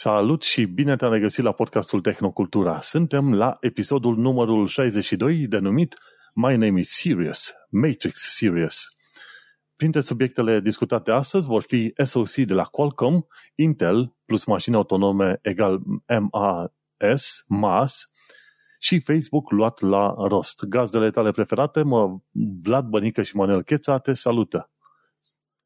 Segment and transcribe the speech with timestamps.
[0.00, 2.80] Salut și bine te-am regăsit la podcastul Tehnocultura.
[2.80, 5.94] Suntem la episodul numărul 62 denumit
[6.34, 8.86] My Name is Serious, Matrix Serious.
[9.76, 15.80] Printre subiectele discutate astăzi vor fi SoC de la Qualcomm, Intel plus mașini autonome egal
[16.30, 18.04] MAS, MAS
[18.80, 20.64] și Facebook luat la rost.
[20.64, 22.18] Gazdele tale preferate, mă,
[22.62, 24.70] Vlad Bănică și Manuel Cheța, te salută.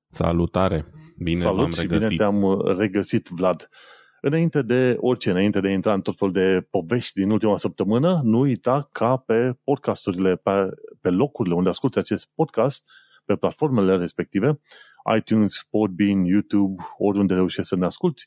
[0.08, 0.86] Salutare!
[1.18, 2.08] Bine Salut v-am și regăsit.
[2.08, 3.68] bine te-am regăsit, Vlad.
[4.24, 8.20] Înainte de orice, înainte de a intra în tot felul de povești din ultima săptămână,
[8.24, 12.84] nu uita ca pe podcasturile, pe, pe locurile unde asculti acest podcast,
[13.24, 14.60] pe platformele respective,
[15.16, 18.22] iTunes, Podbean, YouTube, oriunde reușești să ne asculti,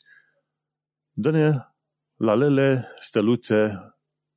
[1.12, 1.58] dă-ne
[2.16, 3.80] la lele, steluțe,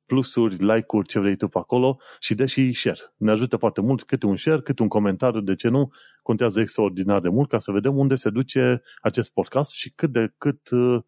[0.06, 3.00] plusuri, like-uri, ce vrei tu pe acolo și dă și share.
[3.16, 5.90] Ne ajută foarte mult câte un share, câte un comentariu, de ce nu,
[6.22, 10.34] contează extraordinar de mult ca să vedem unde se duce acest podcast și cât de
[10.38, 11.02] cât uh,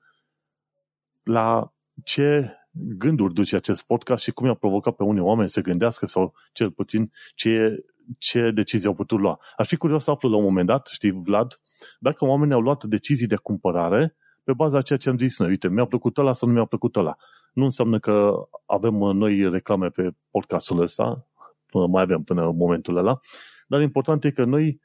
[1.22, 1.72] la
[2.04, 6.34] ce gânduri duce acest podcast și cum i-a provocat pe unii oameni să gândească sau
[6.52, 7.84] cel puțin ce,
[8.18, 9.40] ce decizii au putut lua.
[9.56, 11.60] Aș fi curios să aflu la un moment dat, știi, Vlad,
[11.98, 15.48] dacă oamenii au luat decizii de cumpărare pe baza a ceea ce am zis noi.
[15.48, 17.16] Uite, mi-a plăcut ăla sau nu mi-a plăcut ăla.
[17.52, 18.34] Nu înseamnă că
[18.66, 21.26] avem uh, noi reclame pe podcastul ăsta,
[21.66, 23.20] până mai avem până în momentul ăla,
[23.66, 24.80] dar important e că noi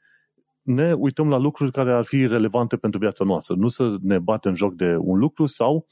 [0.62, 4.54] ne uităm la lucruri care ar fi relevante pentru viața noastră, nu să ne batem
[4.54, 5.86] joc de un lucru sau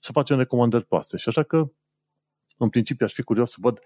[0.00, 1.16] să facem recomandări proaste.
[1.16, 1.70] Și așa că,
[2.56, 3.78] în principiu, aș fi curios să văd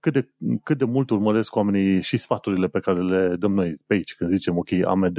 [0.00, 0.28] cât de,
[0.62, 4.30] cât de mult urmăresc oamenii și sfaturile pe care le dăm noi pe aici, când
[4.30, 5.18] zicem, ok, AMD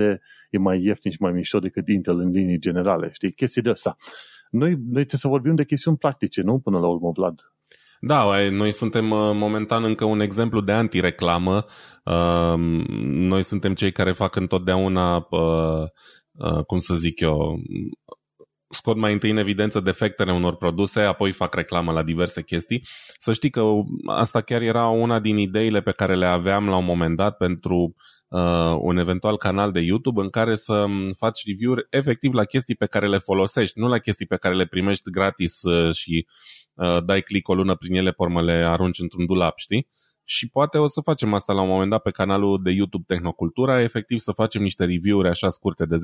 [0.49, 3.95] e mai ieftin și mai mișto decât Intel în linii generale, știi, chestii de asta.
[4.49, 6.59] Noi, noi trebuie să vorbim de chestiuni practice, nu?
[6.59, 7.39] Până la urmă, Vlad.
[7.99, 11.65] Da, ai, noi suntem uh, momentan încă un exemplu de antireclamă.
[12.03, 12.57] Uh,
[13.03, 15.83] Noi suntem cei care fac întotdeauna, uh,
[16.31, 17.59] uh, cum să zic eu,
[18.69, 22.87] scot mai întâi în evidență defectele unor produse, apoi fac reclamă la diverse chestii.
[23.17, 23.63] Să știi că
[24.05, 27.95] asta chiar era una din ideile pe care le aveam la un moment dat pentru
[28.27, 30.85] uh, un eventual canal de YouTube în care să
[31.17, 34.65] faci review-uri efectiv la chestii pe care le folosești, nu la chestii pe care le
[34.65, 36.27] primești gratis uh, și
[36.73, 39.87] uh, dai click o lună prin ele, pormă le arunci într-un dulap, știi?
[40.27, 43.81] Și poate o să facem asta la un moment dat pe canalul de YouTube Tehnocultura,
[43.81, 45.95] efectiv să facem niște review-uri așa scurte de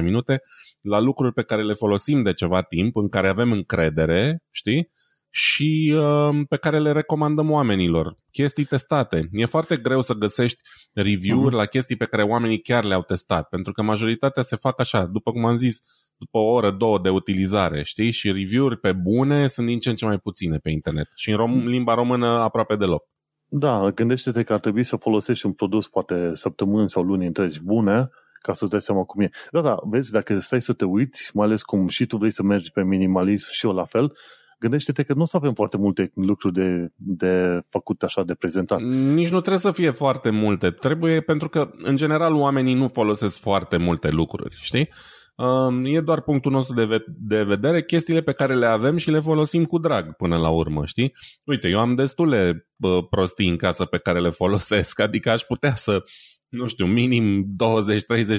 [0.00, 0.40] 10-15 minute
[0.80, 4.90] la lucruri pe care le folosim de ceva timp, în care avem încredere, știi?
[5.36, 8.18] și uh, pe care le recomandăm oamenilor.
[8.30, 9.28] Chestii testate.
[9.32, 10.60] E foarte greu să găsești
[10.92, 11.58] review-uri uh-huh.
[11.58, 15.30] la chestii pe care oamenii chiar le-au testat, pentru că majoritatea se fac așa, după
[15.30, 15.78] cum am zis,
[16.16, 18.10] după o oră, două de utilizare, știi?
[18.10, 21.08] Și review-uri pe bune sunt din ce în ce mai puține pe internet.
[21.14, 23.04] Și în rom- limba română aproape deloc.
[23.48, 28.10] Da, gândește-te că ar trebui să folosești un produs poate săptămâni sau luni întregi bune
[28.40, 29.30] ca să-ți dai seama cum e.
[29.50, 32.42] Da, da, vezi, dacă stai să te uiți, mai ales cum și tu vrei să
[32.42, 34.12] mergi pe minimalism și eu la fel,
[34.58, 38.80] gândește-te că nu o să avem foarte multe lucruri de, de făcut așa, de prezentat.
[38.80, 40.70] Nici nu trebuie să fie foarte multe.
[40.70, 44.88] Trebuie pentru că, în general, oamenii nu folosesc foarte multe lucruri, știi?
[45.36, 49.10] Um, e doar punctul nostru de, ve- de vedere, chestiile pe care le avem și
[49.10, 51.12] le folosim cu drag până la urmă, știi?
[51.44, 55.74] Uite, eu am destule bă, prostii în casă pe care le folosesc, adică aș putea
[55.74, 56.02] să,
[56.48, 57.44] nu știu, minim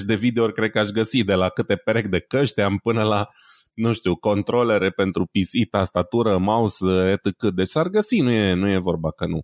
[0.06, 3.28] de videouri cred că aș găsi de la câte perechi de căști am până la
[3.74, 7.42] nu știu, controlere pentru PC, tastatură, mouse, etc.
[7.54, 9.40] Deci s-ar găsi, nu e, nu e vorba că nu.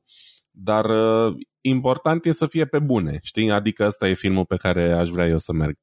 [0.50, 3.50] Dar uh, important e să fie pe bune, știi?
[3.50, 5.75] Adică ăsta e filmul pe care aș vrea eu să merg.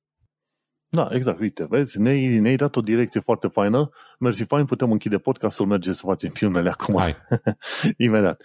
[0.94, 3.90] Da, exact, uite, vezi, ne-ai, ne-ai dat o direcție foarte faină.
[4.20, 6.98] Mersi fain, putem închide podcastul, merge să facem filmele acum.
[6.98, 7.16] Hai.
[7.98, 8.42] Imediat.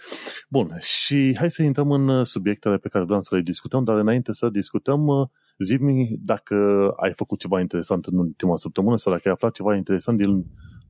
[0.49, 4.33] Bun, și hai să intrăm în subiectele pe care vreau să le discutăm, dar înainte
[4.33, 5.77] să discutăm, zi
[6.19, 6.55] dacă
[6.97, 10.45] ai făcut ceva interesant în ultima săptămână sau dacă ai aflat ceva interesant din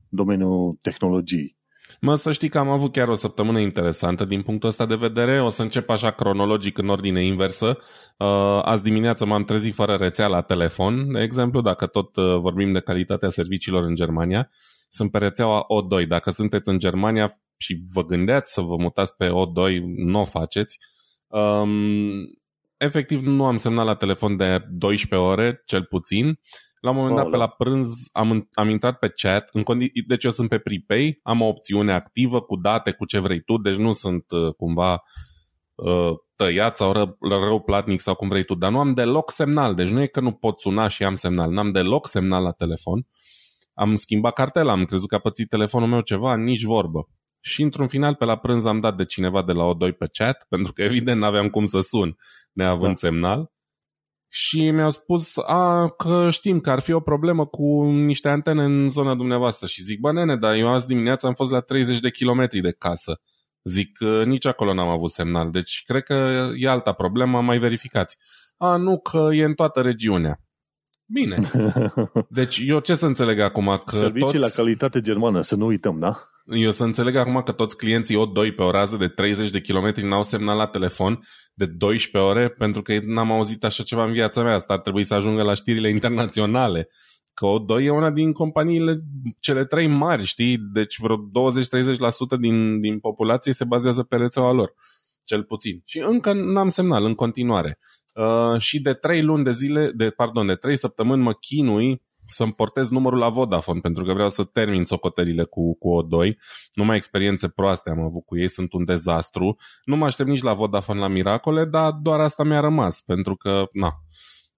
[0.08, 1.57] domeniul tehnologiei.
[2.00, 5.42] Mă, să știi că am avut chiar o săptămână interesantă din punctul ăsta de vedere.
[5.42, 7.78] O să încep așa cronologic în ordine inversă.
[8.16, 11.12] Uh, azi dimineață m-am trezit fără rețea la telefon.
[11.12, 14.48] De exemplu, dacă tot uh, vorbim de calitatea serviciilor în Germania,
[14.88, 16.06] sunt pe rețeaua O2.
[16.08, 20.78] Dacă sunteți în Germania și vă gândeați să vă mutați pe O2, nu o faceți.
[21.26, 21.70] Um,
[22.76, 26.38] efectiv, nu am semnat la telefon de 12 ore, cel puțin.
[26.80, 30.24] La un moment dat, pe la prânz, am, am intrat pe chat, în condi- deci
[30.24, 33.76] eu sunt pe prepay, am o opțiune activă cu date, cu ce vrei tu, deci
[33.76, 35.02] nu sunt uh, cumva
[35.74, 39.74] uh, tăiat sau ră, rău platnic sau cum vrei tu, dar nu am deloc semnal,
[39.74, 43.06] deci nu e că nu pot suna și am semnal, n-am deloc semnal la telefon.
[43.74, 47.08] Am schimbat cartela, am crezut că a pățit telefonul meu ceva, nici vorbă.
[47.40, 50.44] Și într-un final, pe la prânz, am dat de cineva de la O2 pe chat,
[50.48, 52.16] pentru că evident n-aveam cum să sun
[52.52, 53.08] neavând da.
[53.08, 53.50] semnal
[54.28, 58.88] și mi-au spus a, că știm că ar fi o problemă cu niște antene în
[58.88, 62.10] zona dumneavoastră și zic, bă nene, dar eu azi dimineața am fost la 30 de
[62.10, 63.20] kilometri de casă.
[63.62, 68.16] Zic, nici acolo n-am avut semnal, deci cred că e alta problemă, mai verificați.
[68.56, 70.40] A, nu, că e în toată regiunea.
[71.12, 71.38] Bine.
[72.28, 73.82] Deci eu ce să înțeleg acum?
[73.86, 74.38] Că Servicii toți...
[74.38, 76.28] la calitate germană, să nu uităm, da?
[76.50, 80.06] Eu să înțeleg acum că toți clienții O2 pe o rază de 30 de kilometri
[80.06, 81.20] n-au semnal la telefon
[81.54, 84.54] de 12 ore pentru că n-am auzit așa ceva în viața mea.
[84.54, 86.88] Asta ar trebui să ajungă la știrile internaționale.
[87.34, 89.00] Că O2 e una din companiile,
[89.40, 90.58] cele trei mari, știi?
[90.72, 91.20] Deci vreo 20-30%
[92.40, 94.72] din, din populație se bazează pe rețeaua lor.
[95.24, 95.82] Cel puțin.
[95.84, 97.78] Și încă n-am semnal în continuare.
[98.14, 102.52] Uh, și de trei luni de zile, de, pardon, de trei săptămâni mă chinui să-mi
[102.52, 106.36] portez numărul la Vodafone pentru că vreau să termin socoterile cu, cu O2.
[106.74, 109.56] Numai experiențe proaste am avut cu ei, sunt un dezastru.
[109.84, 113.64] Nu mă aștept nici la Vodafone la miracole, dar doar asta mi-a rămas pentru că,
[113.72, 113.92] na,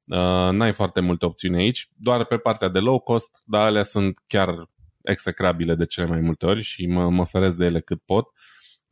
[0.05, 4.19] uh, n-ai foarte multe opțiuni aici, doar pe partea de low cost, dar alea sunt
[4.26, 4.69] chiar
[5.02, 8.26] execrabile de cele mai multe ori și mă, mă feresc de ele cât pot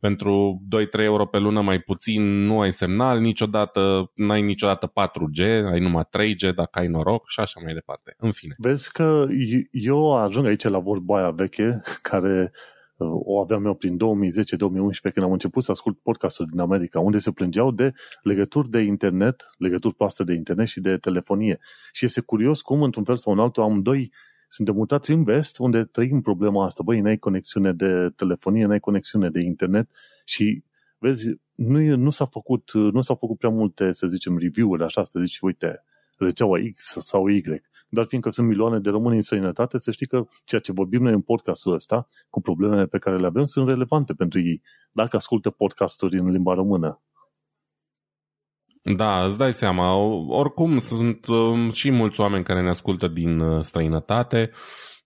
[0.01, 0.63] pentru
[1.01, 6.05] 2-3 euro pe lună mai puțin nu ai semnal, niciodată, n-ai niciodată 4G, ai numai
[6.05, 8.15] 3G dacă ai noroc și așa mai departe.
[8.19, 8.55] În fine.
[8.59, 9.27] Vezi că
[9.71, 11.81] eu ajung aici la vorba aia veche,
[12.11, 12.53] care
[12.97, 13.99] uh, o aveam eu prin 2010-2011
[15.13, 17.93] când am început să ascult podcasturi din America, unde se plângeau de
[18.23, 21.59] legături de internet, legături proaste de internet și de telefonie.
[21.93, 24.13] Și este curios cum, într-un fel sau în altul, am doi
[24.49, 26.83] suntem mutați în vest, unde trăim problema asta.
[26.83, 29.91] Băi, n-ai conexiune de telefonie, n-ai conexiune de internet
[30.25, 30.65] și,
[30.99, 35.05] vezi, nu, e, nu, s-a făcut, nu s-au făcut prea multe, să zicem, review-uri, așa,
[35.05, 35.85] să zici, uite,
[36.19, 37.43] rețeaua X sau Y.
[37.89, 41.13] Dar fiindcă sunt milioane de români în sănătate, să știi că ceea ce vorbim noi
[41.13, 44.63] în podcastul ăsta, cu problemele pe care le avem, sunt relevante pentru ei.
[44.93, 47.03] Dacă ascultă podcasturi în limba română.
[48.97, 49.95] Da, îți dai seama.
[50.29, 54.51] Oricum sunt um, și mulți oameni care ne ascultă din uh, străinătate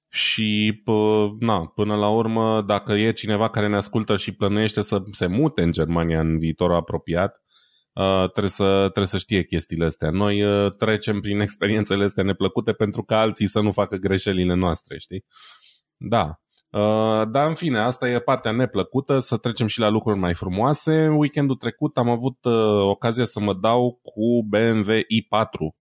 [0.09, 5.03] și p- na, până la urmă, dacă e cineva care ne ascultă și plănuiește să
[5.11, 7.43] se mute în Germania în viitorul apropiat,
[7.93, 10.11] uh, trebuie, să, trebuie să știe chestiile astea.
[10.11, 14.99] Noi uh, trecem prin experiențele astea neplăcute pentru ca alții să nu facă greșelile noastre,
[14.99, 15.25] știi?
[15.97, 16.42] Da,
[16.73, 21.09] Uh, dar în fine, asta e partea neplăcută, să trecem și la lucruri mai frumoase.
[21.09, 25.75] Weekendul trecut am avut uh, ocazia să mă dau cu BMW i4,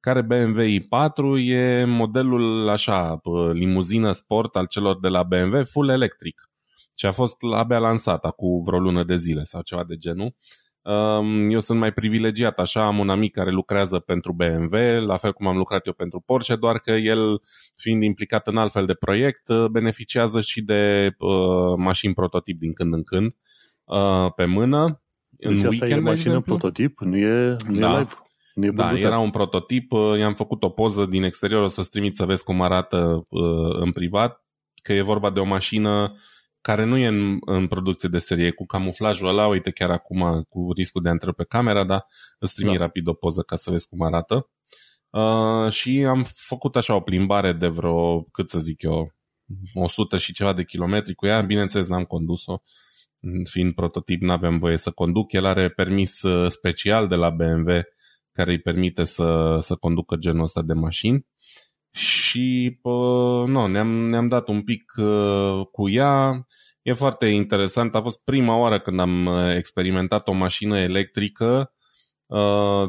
[0.00, 5.88] care BMW i4 e modelul așa, uh, limuzină sport al celor de la BMW, full
[5.88, 6.50] electric,
[6.94, 10.24] ce a fost abia lansat acum vreo lună de zile sau ceva de genul.
[10.24, 10.34] Um,
[11.50, 14.76] eu sunt mai privilegiat, așa, am un amic care lucrează pentru BMW,
[15.06, 17.40] la fel cum am lucrat eu pentru Porsche, doar că el,
[17.76, 22.92] fiind implicat în altfel de proiect, uh, beneficiază și de uh, mașini prototip din când
[22.92, 23.36] în când
[23.84, 25.02] uh, pe mână.
[25.28, 26.56] Deci în asta weekend, e mașină exemplu.
[26.56, 27.94] prototip, nu e, nu da.
[27.94, 28.12] e live.
[28.54, 31.90] Nu e da, era un prototip, uh, i-am făcut o poză din exterior, o să-ți
[31.90, 34.44] trimit să vezi cum arată uh, în privat,
[34.82, 36.18] că e vorba de o mașină uh,
[36.68, 40.72] care nu e în, în producție de serie, cu camuflajul ăla, uite chiar acum cu
[40.72, 42.04] riscul de a intra pe camera, dar
[42.38, 42.78] îți trimi da.
[42.78, 44.50] rapid o poză ca să vezi cum arată.
[45.10, 49.12] Uh, și am făcut așa o plimbare de vreo, cât să zic eu,
[49.74, 52.62] 100 și ceva de kilometri cu ea, bineînțeles n-am condus-o,
[53.50, 57.70] fiind prototip n-avem voie să conduc, el are permis uh, special de la BMW
[58.32, 61.26] care îi permite să, să conducă genul ăsta de mașini
[61.98, 62.90] și pă,
[63.46, 66.46] nu, ne-am, ne-am dat un pic uh, cu ea.
[66.82, 67.94] E foarte interesant.
[67.94, 71.72] A fost prima oară când am uh, experimentat o mașină electrică
[72.26, 72.88] uh,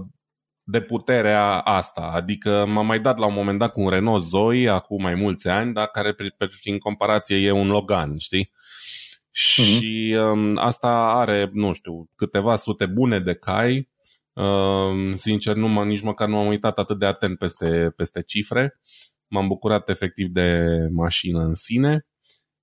[0.63, 2.01] de puterea asta.
[2.01, 5.47] Adică m-am mai dat la un moment dat cu un Renault Zoe acum mai mulți
[5.47, 6.13] ani, dar care
[6.61, 8.51] prin comparație e un Logan, știi?
[8.51, 9.31] Uh-huh.
[9.31, 13.89] Și um, asta are, nu știu, câteva sute bune de cai
[14.39, 18.79] Uh, sincer, nu mă, nici măcar nu am uitat atât de atent peste, peste cifre.
[19.27, 22.03] M-am bucurat efectiv de mașină în sine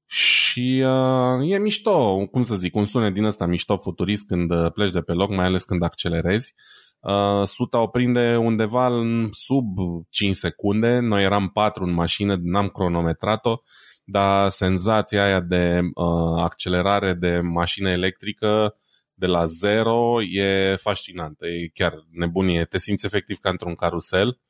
[0.07, 4.73] și uh, e mișto, cum să zic, un sunet din ăsta mișto futurist când uh,
[4.73, 6.55] pleci de pe loc, mai ales când accelerezi.
[7.01, 9.77] Uh, suta o prinde undeva în sub
[10.11, 13.57] 5 secunde, noi eram 4 în mașină, n-am cronometrat-o,
[14.05, 18.77] dar senzația aia de uh, accelerare de mașină electrică
[19.19, 22.65] de la zero e fascinantă, e chiar nebunie.
[22.65, 24.41] Te simți efectiv ca într-un carusel,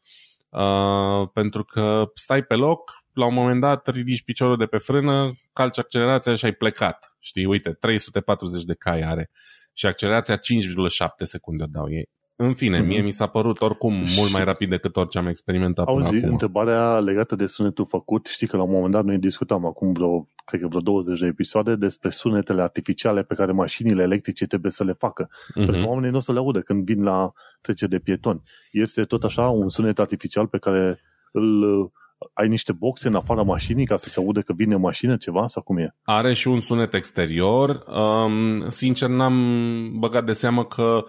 [0.49, 5.33] uh, pentru că stai pe loc, la un moment dat ridici piciorul de pe frână,
[5.53, 7.17] calci accelerația și ai plecat.
[7.21, 9.31] Știi, uite, 340 de cai are
[9.73, 12.09] și accelerația 5,7 secunde dau ei.
[12.37, 12.87] În fine, mm-hmm.
[12.87, 16.31] mie mi s-a părut oricum mult mai rapid decât orice am experimentat Auzi, până acum.
[16.31, 20.29] întrebarea legată de sunetul făcut, știi că la un moment dat noi discutam acum vreo,
[20.45, 24.85] cred că vreo 20 de episoade despre sunetele artificiale pe care mașinile electrice trebuie să
[24.85, 25.29] le facă.
[25.31, 25.65] Mm-hmm.
[25.65, 28.43] Pentru că oamenii nu o să le audă când vin la trece de pietoni.
[28.71, 31.01] Este tot așa un sunet artificial pe care
[31.33, 31.91] îl
[32.33, 35.63] ai niște boxe în afara mașinii ca să se aude că vine mașină ceva sau
[35.63, 35.95] cum e?
[36.03, 37.85] Are și un sunet exterior.
[37.87, 41.05] Um, sincer, n-am băgat de seamă că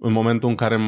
[0.00, 0.78] în momentul în care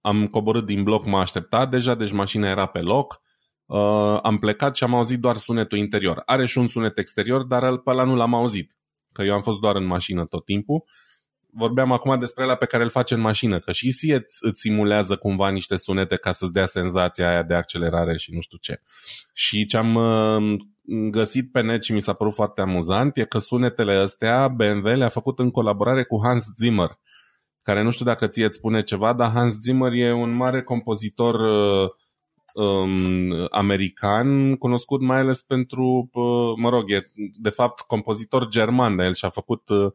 [0.00, 3.20] am coborât din bloc m-a așteptat deja, deci mașina era pe loc.
[3.66, 6.22] Uh, am plecat și am auzit doar sunetul interior.
[6.24, 8.76] Are și un sunet exterior, dar pe ăla nu l-am auzit,
[9.12, 10.84] că eu am fost doar în mașină tot timpul.
[11.50, 14.60] Vorbeam acum despre ăla pe care îl face în mașină, că și ție îți, îți
[14.60, 18.80] simulează cumva niște sunete ca să-ți dea senzația aia de accelerare și nu știu ce.
[19.32, 20.58] Și ce am uh,
[21.10, 25.08] găsit pe net și mi s-a părut foarte amuzant e că sunetele astea BMW le-a
[25.08, 26.98] făcut în colaborare cu Hans Zimmer
[27.68, 31.34] care nu știu dacă ție îți spune ceva, dar Hans Zimmer e un mare compozitor
[31.34, 31.88] uh,
[32.54, 37.06] um, american, cunoscut mai ales pentru, uh, mă rog, e
[37.40, 39.92] de fapt compozitor german, dar el și-a făcut uh,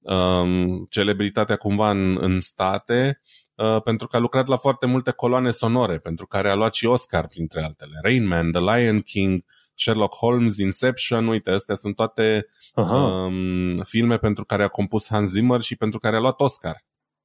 [0.00, 3.20] um, celebritatea cumva în, în state,
[3.54, 6.86] uh, pentru că a lucrat la foarte multe coloane sonore, pentru care a luat și
[6.86, 7.98] Oscar, printre altele.
[8.02, 9.44] Rain Man, The Lion King,
[9.74, 15.60] Sherlock Holmes, Inception, uite, astea sunt toate um, filme pentru care a compus Hans Zimmer
[15.60, 16.76] și pentru care a luat Oscar.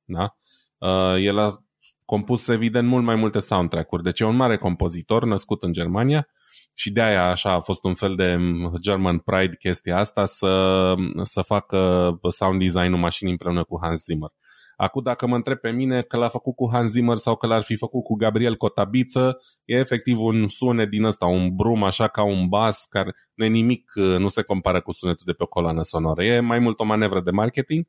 [0.10, 0.36] Da?
[0.78, 1.64] Uh, el a
[2.06, 4.04] compus, evident, mult mai multe soundtrack-uri.
[4.04, 6.28] Deci e un mare compozitor născut în Germania
[6.74, 8.38] și de aia așa a fost un fel de
[8.80, 14.30] German Pride chestia asta să, să facă sound design-ul mașinii împreună cu Hans Zimmer.
[14.76, 17.62] Acum, dacă mă întreb pe mine că l-a făcut cu Hans Zimmer sau că l-ar
[17.62, 22.24] fi făcut cu Gabriel Cotabiță, e efectiv un sunet din ăsta, un brum așa ca
[22.24, 25.82] un bas, care nu e nimic, nu se compară cu sunetul de pe o coloană
[25.82, 26.24] sonoră.
[26.24, 27.86] E mai mult o manevră de marketing,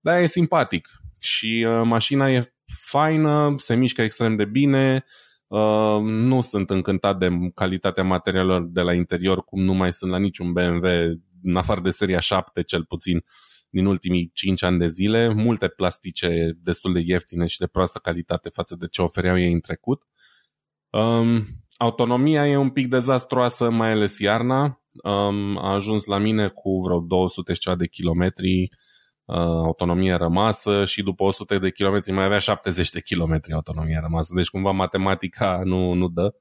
[0.00, 0.88] dar e simpatic.
[1.18, 5.04] Și uh, mașina e faină, se mișcă extrem de bine,
[5.46, 10.18] uh, nu sunt încântat de calitatea materialelor de la interior, cum nu mai sunt la
[10.18, 10.86] niciun BMW,
[11.42, 13.24] în afară de seria 7 cel puțin,
[13.70, 18.48] din ultimii 5 ani de zile, multe plastice destul de ieftine și de proastă calitate
[18.48, 20.02] față de ce ofereau ei în trecut.
[20.90, 21.46] Um,
[21.76, 24.82] autonomia e un pic dezastroasă, mai ales iarna.
[25.02, 28.76] Um, a ajuns la mine cu vreo 200 ceva de kilometri Uh,
[29.36, 34.32] autonomie rămasă și după 100 de kilometri mai avea 70 de kilometri autonomie rămasă.
[34.34, 36.34] Deci cumva matematica nu, nu dă.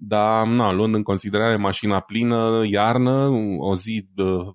[0.00, 4.46] Dar, na, luând în considerare mașina plină, iarnă, o zi uh,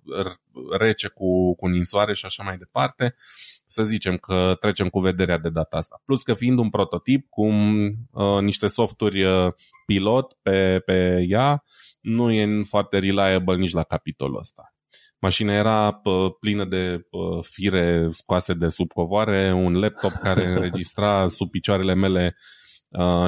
[0.79, 3.15] rece cu, cu ninsoare și așa mai departe,
[3.65, 6.01] să zicem că trecem cu vederea de data asta.
[6.05, 9.53] Plus că fiind un prototip cu uh, niște softuri uh,
[9.85, 11.63] pilot pe, pe ea,
[12.01, 14.72] nu e foarte reliable nici la capitolul ăsta.
[15.23, 16.01] Mașina era
[16.39, 17.07] plină de
[17.41, 22.35] fire scoase de sub covoare, un laptop care înregistra sub picioarele mele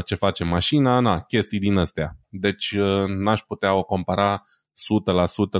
[0.05, 2.17] ce face mașina, na, chestii din astea.
[2.29, 2.75] Deci
[3.07, 4.41] n-aș putea o compara 100%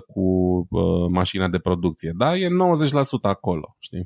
[0.08, 0.24] cu
[1.12, 2.50] mașina de producție, dar e 90%
[3.22, 4.06] acolo, știi?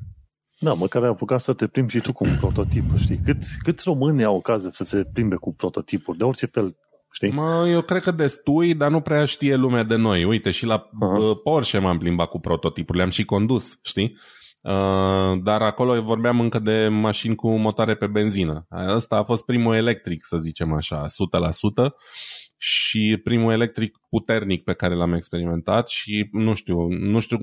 [0.60, 3.20] Da, măcar ai apucat să te plimbi și tu cu un prototip, știi?
[3.24, 6.76] Câți, câți români au ocazia să se plimbe cu prototipuri, de orice fel,
[7.12, 7.30] Știi?
[7.30, 10.24] Mă, eu cred că destui, dar nu prea știe lumea de noi.
[10.24, 11.42] Uite, și la uh-huh.
[11.42, 14.16] Porsche m-am plimbat cu prototipuri, le-am și condus, știi?
[14.60, 18.66] Uh, dar acolo vorbeam încă de mașini cu motoare pe benzină.
[18.94, 21.08] Ăsta a fost primul electric, să zicem așa, 100%,
[22.56, 27.38] și primul electric puternic pe care l-am experimentat și nu știu, nu știu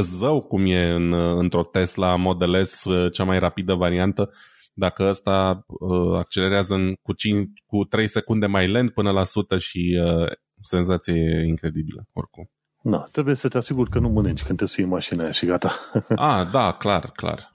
[0.00, 4.30] zău cum e în, într-o Tesla Model S, cea mai rapidă variantă,
[4.78, 9.58] dacă ăsta uh, accelerează în, cu, 5, cu 3 secunde mai lent până la 100
[9.58, 12.50] și uh, senzație incredibilă, oricum.
[12.82, 15.72] Da, trebuie să te asiguri că nu mănânci când te sui mașina și gata.
[16.16, 17.52] ah, da, clar, clar.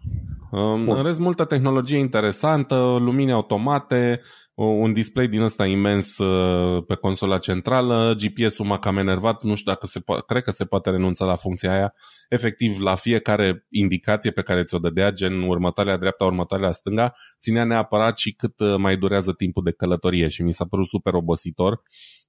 [0.52, 4.22] Um, în rest, multă tehnologie interesantă, lumini automate,
[4.64, 9.72] un display din ăsta imens uh, pe consola centrală, GPS-ul m-a cam enervat, nu știu
[9.72, 11.94] dacă se poate, cred că se poate renunța la funcția aia.
[12.30, 18.18] Efectiv, la fiecare indicație pe care ți-o dădea, gen următoarea dreapta, următoarea stânga, ținea neapărat
[18.18, 21.82] și cât uh, mai durează timpul de călătorie și mi s-a părut super obositor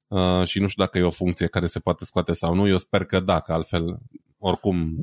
[0.08, 2.76] uh, și nu știu dacă e o funcție care se poate scoate sau nu, eu
[2.76, 3.98] sper că da, că altfel
[4.38, 4.96] oricum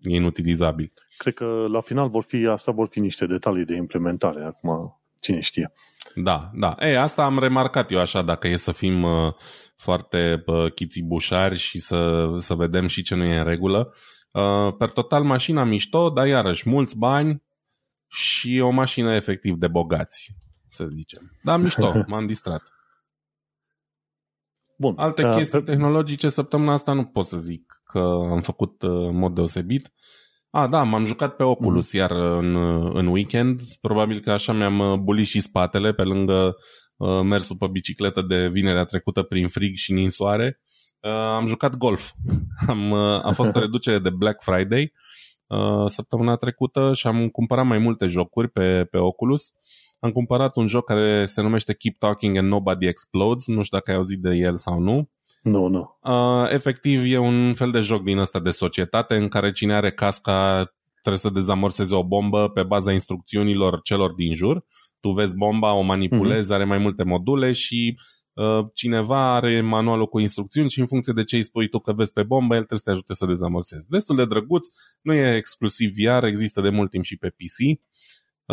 [0.00, 0.92] e inutilizabil.
[1.16, 4.44] Cred că la final vor fi, asta vor fi niște detalii de implementare.
[4.44, 5.72] Acum, cine știe.
[6.14, 6.76] Da, da.
[6.78, 9.34] Ei, asta am remarcat eu așa, dacă e să fim uh,
[9.76, 13.92] foarte uh, chițibușari și să, să vedem și ce nu e în regulă.
[14.30, 17.42] Uh, per total, mașina mișto, dar iarăși mulți bani
[18.06, 20.34] și o mașină efectiv de bogați,
[20.68, 21.22] să zicem.
[21.42, 22.62] Da, mișto, m-am distrat.
[24.76, 24.94] Bun.
[24.98, 25.64] Alte uh, chestii pe...
[25.64, 27.98] tehnologice, săptămâna asta nu pot să zic că
[28.30, 29.92] am făcut uh, în mod deosebit.
[30.50, 32.00] A, da, m-am jucat pe Oculus mm.
[32.00, 32.56] iar în,
[32.94, 33.60] în weekend.
[33.80, 36.56] Probabil că așa mi-am uh, bulit și spatele pe lângă
[36.96, 40.60] uh, mersul pe bicicletă de vinerea trecută prin frig și ninsoare.
[41.00, 42.10] Uh, am jucat golf.
[42.68, 44.92] am, uh, a fost o reducere de Black Friday
[45.46, 49.42] uh, săptămâna trecută și am cumpărat mai multe jocuri pe, pe Oculus.
[49.98, 53.46] Am cumpărat un joc care se numește Keep Talking and Nobody Explodes.
[53.46, 55.10] Nu știu dacă ai auzit de el sau nu.
[55.42, 55.98] Nu, nu.
[56.02, 59.92] Uh, efectiv, e un fel de joc din ăsta de societate în care cine are
[59.92, 60.70] casca
[61.00, 64.64] trebuie să dezamorseze o bombă pe baza instrucțiunilor celor din jur.
[65.00, 66.54] Tu vezi bomba, o manipulezi, mm-hmm.
[66.54, 67.98] are mai multe module și
[68.32, 71.92] uh, cineva are manualul cu instrucțiuni și în funcție de ce îi spui tu că
[71.92, 73.88] vezi pe bombă, el trebuie să te ajute să dezamorsezi.
[73.88, 74.66] Destul de drăguț,
[75.02, 77.80] nu e exclusiv VR, există de mult timp și pe PC.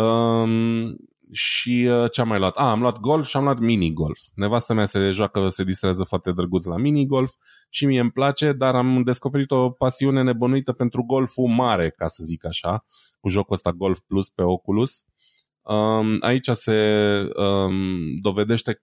[0.03, 0.95] Um,
[1.31, 2.55] și uh, ce am mai luat?
[2.55, 4.19] Ah, am luat golf și am luat mini-golf.
[4.35, 7.33] Nevastă mea se joacă, se distrează foarte drăguț la mini-golf
[7.69, 12.23] și mie îmi place, dar am descoperit o pasiune nebănuită pentru golful mare, ca să
[12.23, 12.83] zic așa,
[13.19, 15.05] cu jocul ăsta Golf Plus pe Oculus.
[15.61, 16.77] Um, aici se
[17.35, 18.81] um, dovedește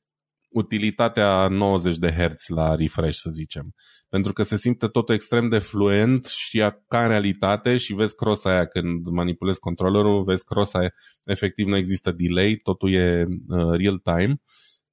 [0.55, 3.75] utilitatea 90 de Hz la refresh, să zicem.
[4.09, 6.59] Pentru că se simte totul extrem de fluent și
[6.89, 10.93] ca în realitate și vezi cross aia când manipulezi controllerul, vezi cross aia,
[11.25, 14.41] efectiv nu există delay, totul e uh, real time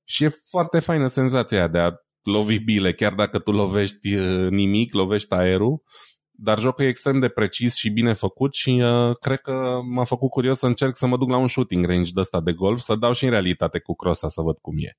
[0.04, 1.92] și e foarte faină senzația de a
[2.24, 5.84] lovi bile, chiar dacă tu lovești uh, nimic, lovești aerul,
[6.32, 10.30] dar jocul e extrem de precis și bine făcut și uh, cred că m-a făcut
[10.30, 12.96] curios să încerc să mă duc la un shooting range de ăsta de golf, să
[12.96, 14.98] dau și în realitate cu crossa să văd cum e.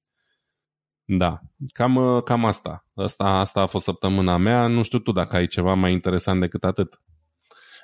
[1.05, 1.41] Da,
[1.73, 2.87] cam, uh, cam asta.
[2.95, 3.25] asta.
[3.25, 4.67] Asta a fost săptămâna mea.
[4.67, 7.01] Nu știu tu dacă ai ceva mai interesant decât atât.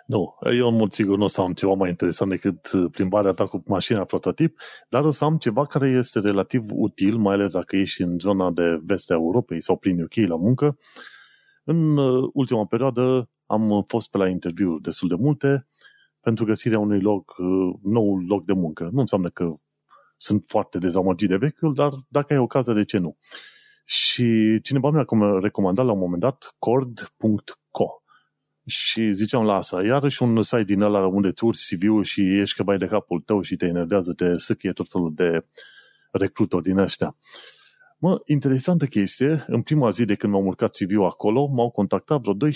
[0.06, 3.32] Nu, eu în mod sigur nu o să am ceva mai interesant decât uh, plimbarea
[3.32, 7.52] ta cu mașina prototip, dar o să am ceva care este relativ util, mai ales
[7.52, 10.78] dacă ești în zona de vest a Europei sau prin UK la muncă.
[11.64, 15.66] În uh, ultima perioadă am fost pe la interviuri destul de multe
[16.20, 17.34] pentru găsirea unui loc,
[17.82, 18.88] nou loc de muncă.
[18.92, 19.54] Nu înseamnă că
[20.18, 23.16] sunt foarte dezamăgit de vechiul, dar dacă ai ocazia, de ce nu?
[23.84, 28.02] Și cineva mi-a recomandat la un moment dat cord.co
[28.66, 32.56] și ziceam la asta, iarăși un site din ăla unde îți urci CV-ul și ești
[32.56, 35.44] că bai de capul tău și te enervează, te săchie tot felul de
[36.10, 37.16] recrutori din ăștia.
[38.00, 42.50] Mă, interesantă chestie, în prima zi de când m-am urcat CV-ul acolo, m-au contactat vreo
[42.50, 42.52] 12-13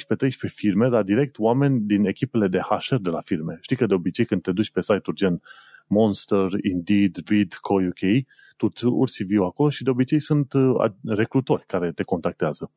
[0.55, 3.59] firme, dar direct oameni din echipele de HR de la firme.
[3.61, 5.43] Știi că de obicei când te duci pe site-uri gen
[5.93, 8.01] Monster, Indeed, Read, Co.uk,
[8.57, 12.73] tu urci CV-ul acolo și de obicei sunt uh, recrutori care te contactează.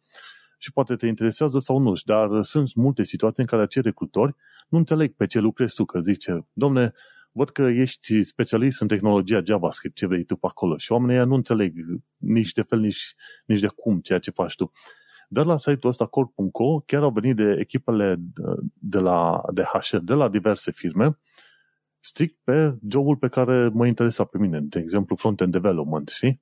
[0.57, 4.35] Și poate te interesează sau nu, dar sunt multe situații în care acei recrutori
[4.69, 6.93] nu înțeleg pe ce lucrezi tu, că zice, domne,
[7.31, 10.77] văd că ești specialist în tehnologia JavaScript, ce vrei tu pe acolo.
[10.77, 11.73] Și oamenii nu înțeleg
[12.17, 14.71] nici de fel, nici, nici de cum ceea ce faci tu.
[15.29, 18.15] Dar la site-ul ăsta core.co chiar au venit de echipele
[18.73, 21.17] de, la, de HR, de la diverse firme,
[22.05, 26.41] strict pe jobul pe care mă interesa pe mine, de exemplu front-end development, știi?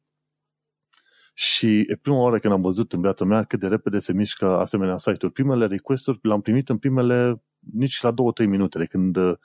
[1.33, 4.45] Și e prima oară când am văzut în viața mea cât de repede se mișcă
[4.45, 5.33] asemenea site-uri.
[5.33, 9.35] Primele request-uri le-am primit în primele nici la două-trei minute de când uh,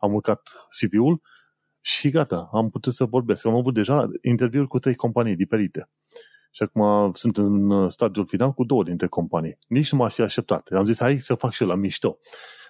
[0.00, 0.40] am urcat
[0.80, 1.20] CV-ul
[1.80, 3.46] și gata, am putut să vorbesc.
[3.46, 5.90] Am avut deja interviuri cu trei companii diferite.
[6.56, 9.58] Și acum sunt în uh, stadiul final cu două dintre companii.
[9.68, 10.68] Nici nu m-aș fi așteptat.
[10.68, 12.18] Am zis, hai să fac și eu la mișto.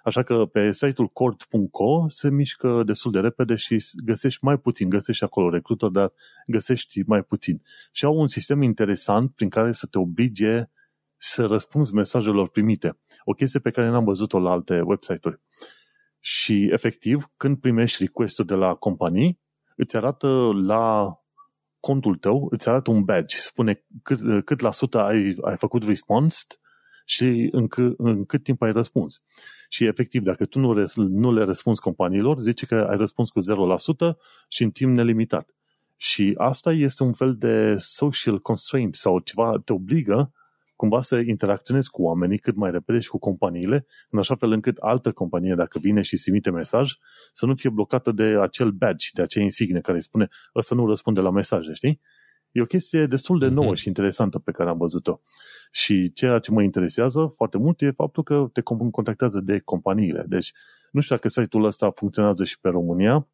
[0.05, 5.25] Așa că pe site-ul cord.co se mișcă destul de repede și găsești mai puțin, găsești
[5.25, 6.13] acolo recrutor, dar
[6.47, 7.63] găsești mai puțin.
[7.93, 10.71] Și au un sistem interesant prin care să te oblige
[11.17, 12.99] să răspunzi mesajelor primite.
[13.25, 15.41] O chestie pe care n-am văzut-o la alte website-uri.
[16.21, 19.41] Și efectiv, când primești request de la companii,
[19.77, 21.15] îți arată la
[21.85, 26.45] contul tău, îți arată un badge, spune cât, cât la sută ai, ai făcut response
[27.05, 29.23] și în, cât, în cât timp ai răspuns.
[29.69, 33.45] Și efectiv, dacă tu nu, nu le răspunzi companiilor, zice că ai răspuns cu 0%
[34.49, 35.55] și în timp nelimitat.
[35.97, 40.33] Și asta este un fel de social constraint sau ceva te obligă
[40.77, 44.77] cumva să interacționezi cu oamenii cât mai repede și cu companiile, în așa fel încât
[44.77, 46.93] altă companie, dacă vine și se emite mesaj,
[47.33, 50.87] să nu fie blocată de acel badge, de acea insigne care îi spune ăsta nu
[50.87, 52.01] răspunde la mesaje, știi?
[52.51, 53.77] E o chestie destul de nouă mm-hmm.
[53.77, 55.21] și interesantă pe care am văzut-o.
[55.71, 58.61] Și ceea ce mă interesează foarte mult e faptul că te
[58.91, 60.25] contactează de companiile.
[60.29, 60.53] Deci,
[60.91, 63.29] nu știu dacă site-ul ăsta funcționează și pe România,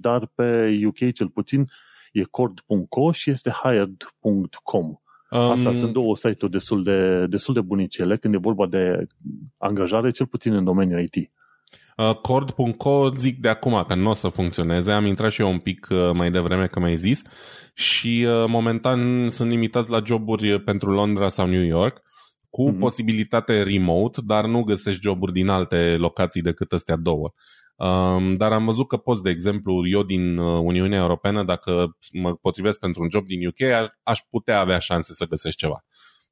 [0.00, 1.64] dar pe UK cel puțin
[2.12, 5.01] e cord.co și este hired.com.
[5.32, 9.06] Asta um, sunt două site-uri destul de, destul de bunicele când e vorba de
[9.58, 11.30] angajare, cel puțin în domeniul IT.
[11.96, 15.58] Uh, Cord.co zic de acum că nu o să funcționeze, am intrat și eu un
[15.58, 17.22] pic uh, mai devreme că mai zis
[17.74, 22.02] și uh, momentan sunt limitați la joburi pentru Londra sau New York.
[22.50, 22.78] cu mm-hmm.
[22.78, 27.32] posibilitate remote, dar nu găsești joburi din alte locații decât astea două.
[27.82, 32.34] Um, dar am văzut că poți, de exemplu, eu din uh, Uniunea Europeană, dacă mă
[32.34, 35.84] potrivesc pentru un job din UK, aș putea avea șanse să găsesc ceva.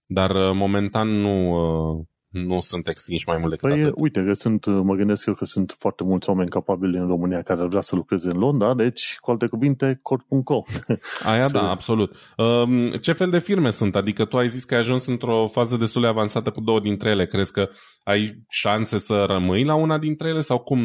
[0.07, 3.93] Dar uh, momentan nu, uh, nu sunt extinși mai mult decât păi, atât.
[3.97, 7.61] Uite, că sunt, mă gândesc eu că sunt foarte mulți oameni capabili în România care
[7.61, 10.63] ar vrea să lucreze în Londra, deci, cu alte cuvinte, corp.co.
[11.31, 11.53] Aia să...
[11.53, 12.17] da, absolut.
[12.37, 13.97] Um, ce fel de firme sunt?
[13.97, 17.11] Adică tu ai zis că ai ajuns într-o fază destul de avansată cu două dintre
[17.11, 17.27] ele.
[17.27, 17.69] Crezi că
[18.03, 20.81] ai șanse să rămâi la una dintre ele sau cum,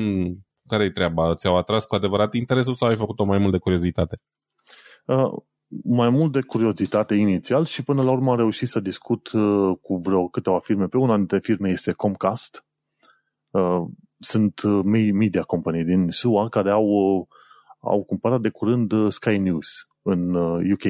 [0.67, 1.35] care-i treaba?
[1.35, 4.21] Ți-au atras cu adevărat interesul sau ai făcut-o mai mult de curiozitate?
[5.05, 5.31] Uh,
[5.83, 9.97] mai mult de curiozitate inițial și până la urmă am reușit să discut uh, cu
[9.97, 10.87] vreo câteva firme.
[10.87, 12.65] Pe una dintre firme este Comcast.
[13.49, 13.83] Uh,
[14.19, 17.27] sunt uh, media company din SUA care au,
[17.79, 20.35] au cumpărat de curând Sky News în
[20.71, 20.83] UK.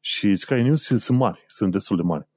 [0.00, 2.28] Și Sky News sunt mari, sunt destul de mari.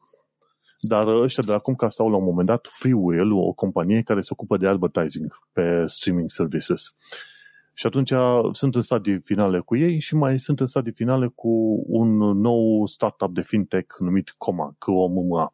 [0.79, 4.29] Dar ăștia de la Comcast au la un moment dat Freewheel, o companie care se
[4.31, 6.87] ocupă de advertising pe streaming services.
[6.87, 7.37] Uh,
[7.79, 8.13] și atunci
[8.51, 12.85] sunt în stadii finale cu ei și mai sunt în stadii finale cu un nou
[12.85, 15.53] startup de fintech numit Coma, COMA,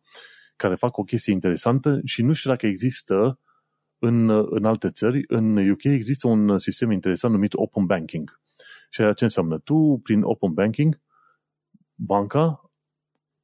[0.55, 3.39] care fac o chestie interesantă și nu știu dacă există
[3.99, 5.23] în, în alte țări.
[5.27, 8.39] În UK există un sistem interesant numit Open Banking.
[8.89, 9.59] Și ce înseamnă?
[9.59, 11.01] Tu, prin Open Banking,
[11.95, 12.64] banca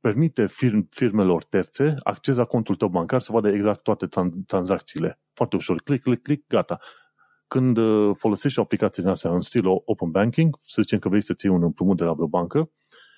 [0.02, 5.20] permite firm, firmelor terțe acces la contul tău bancar să vadă exact toate tran- tranzacțiile.
[5.34, 5.82] Foarte ușor.
[5.82, 6.80] Click, click, click, gata
[7.52, 11.22] când uh, folosești o aplicație din asta în stil open banking, să zicem că vrei
[11.22, 12.72] să ții un împrumut de la vreo bancă,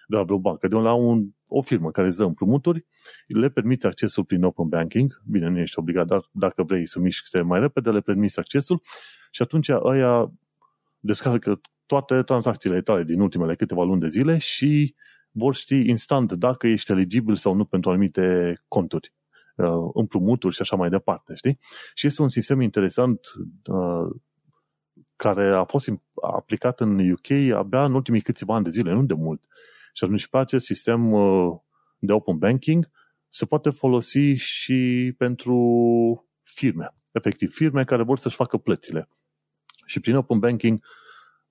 [0.07, 2.85] de la vreo bancă, de la un, o firmă care îți dă împrumuturi,
[3.27, 7.37] le permiți accesul prin open banking, bine, nu ești obligat, dar dacă vrei să miști
[7.37, 8.81] mai repede, le permiți accesul
[9.31, 10.31] și atunci aia
[10.99, 14.95] descarcă toate tranzacțiile tale din ultimele câteva luni de zile și
[15.33, 19.13] vor ști instant dacă ești eligibil sau nu pentru anumite conturi.
[19.55, 21.57] Uh, împrumuturi și așa mai departe, știi?
[21.93, 23.19] Și este un sistem interesant
[23.65, 24.15] uh,
[25.15, 25.87] care a fost
[26.21, 29.43] aplicat în UK abia în ultimii câțiva ani de zile, nu de mult.
[29.93, 31.59] Și atunci pe acest sistem uh,
[31.99, 32.89] de open banking
[33.29, 35.57] se poate folosi și pentru
[36.41, 36.95] firme.
[37.11, 39.09] Efectiv, firme care vor să-și facă plățile.
[39.85, 40.83] Și prin open banking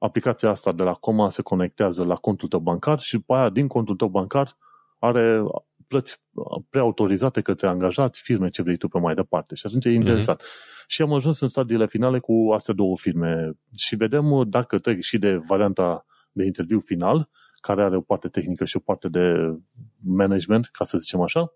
[0.03, 3.67] aplicația asta de la Coma se conectează la contul tău bancar și după aia din
[3.67, 4.57] contul tău bancar
[4.99, 5.43] are
[5.89, 6.23] plăți
[6.71, 9.55] preautorizate către angajați, firme, ce vrei tu pe mai departe.
[9.55, 10.41] Și atunci e interesant.
[10.41, 10.87] Mm-hmm.
[10.87, 15.19] Și am ajuns în stadiile finale cu astea două firme și vedem dacă trec și
[15.19, 17.29] de varianta de interviu final,
[17.61, 19.57] care are o parte tehnică și o parte de
[20.05, 21.53] management, ca să zicem așa,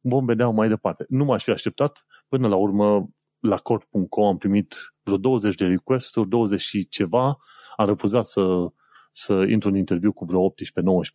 [0.00, 1.04] vom vedea mai departe.
[1.08, 3.08] Nu m-aș fi așteptat, până la urmă,
[3.40, 7.38] la cort.co am primit vreo 20 de request-uri, 20 și ceva,
[7.76, 8.72] am refuzat să,
[9.10, 10.54] să intru în interviu cu vreo 18-19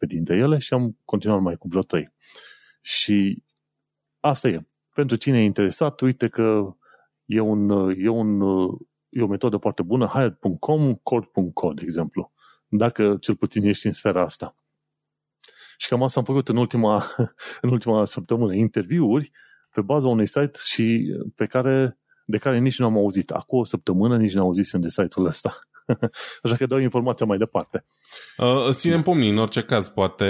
[0.07, 2.13] dintre ele și am continuat mai cu vreo 3.
[2.81, 3.43] Și
[4.19, 4.65] asta e.
[4.93, 6.75] Pentru cine e interesat, uite că
[7.25, 8.41] e, un, e, un,
[9.09, 12.31] e o metodă foarte bună, hired.com, cord.co, de exemplu,
[12.67, 14.55] dacă cel puțin ești în sfera asta.
[15.77, 17.03] Și cam asta am făcut în ultima,
[17.61, 19.31] în ultima săptămână, interviuri
[19.71, 23.31] pe baza unui site și pe care, de care nici nu am auzit.
[23.31, 25.59] Acum o săptămână nici nu am auzit de site-ul ăsta.
[26.43, 27.85] Așa că dau informația mai departe.
[28.37, 30.25] Uh, îți ținem pumnii, în orice caz, poate,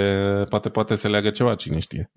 [0.48, 2.10] poate, poate se leagă ceva, cine știe.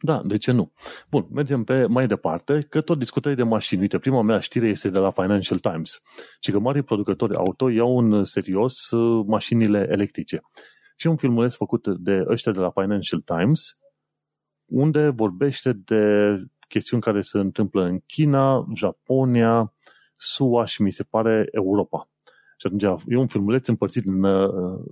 [0.00, 0.72] Da, de ce nu?
[1.10, 3.80] Bun, mergem pe mai departe, că tot discutări de mașini.
[3.80, 6.00] Uite, prima mea știre este de la Financial Times,
[6.40, 10.40] și că mari producători auto iau în serios uh, mașinile electrice.
[10.96, 13.78] Și un filmuleț făcut de ăștia de la Financial Times,
[14.64, 16.02] unde vorbește de
[16.68, 19.74] chestiuni care se întâmplă în China, Japonia,
[20.16, 22.08] SUA și mi se pare Europa.
[22.56, 24.84] Și atunci e un filmuleț împărțit în uh,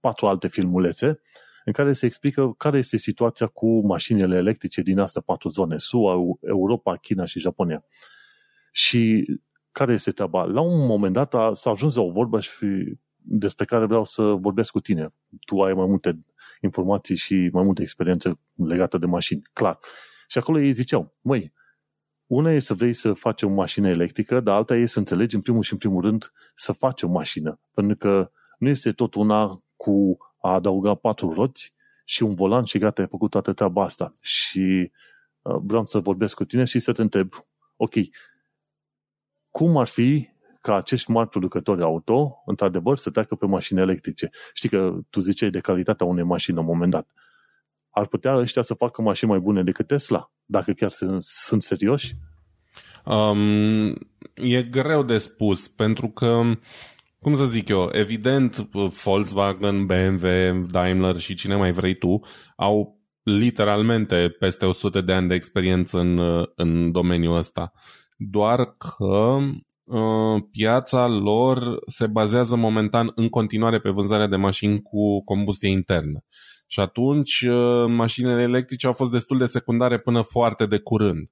[0.00, 1.20] patru alte filmulețe
[1.64, 6.14] în care se explică care este situația cu mașinile electrice din astea patru zone, SUA,
[6.40, 7.84] Europa, China și Japonia.
[8.72, 9.26] Și
[9.72, 10.44] care este treaba?
[10.44, 14.22] La un moment dat a, s-a ajuns la o vorbă și despre care vreau să
[14.22, 15.14] vorbesc cu tine.
[15.46, 16.24] Tu ai mai multe
[16.60, 19.78] informații și mai multe experiențe legate de mașini, clar.
[20.28, 21.52] Și acolo ei ziceau, măi,
[22.26, 25.40] una e să vrei să faci o mașină electrică, dar alta e să înțelegi în
[25.40, 27.60] primul și în primul rând să faci o mașină.
[27.74, 32.78] Pentru că nu este tot una cu a adăuga patru roți și un volan și
[32.78, 34.12] gata, ai făcut toată treaba asta.
[34.22, 34.92] Și
[35.42, 37.32] uh, vreau să vorbesc cu tine și să te întreb,
[37.76, 37.94] ok,
[39.50, 40.28] cum ar fi
[40.60, 44.30] ca acești mari producători auto, într-adevăr, să treacă pe mașini electrice?
[44.52, 47.08] Știi că tu ziceai de calitatea unei mașini la un moment dat.
[47.90, 50.32] Ar putea ăștia să facă mașini mai bune decât Tesla?
[50.44, 52.14] Dacă chiar sunt, sunt serioși?
[53.04, 53.88] Um,
[54.34, 56.40] e greu de spus, pentru că,
[57.20, 58.56] cum să zic eu, evident,
[59.04, 62.20] Volkswagen, BMW, Daimler și cine mai vrei tu
[62.56, 66.20] au literalmente peste 100 de ani de experiență în,
[66.54, 67.72] în domeniul ăsta.
[68.16, 69.38] Doar că
[69.84, 76.24] uh, piața lor se bazează momentan în continuare pe vânzarea de mașini cu combustie internă.
[76.66, 81.30] Și atunci uh, mașinile electrice au fost destul de secundare până foarte de curând.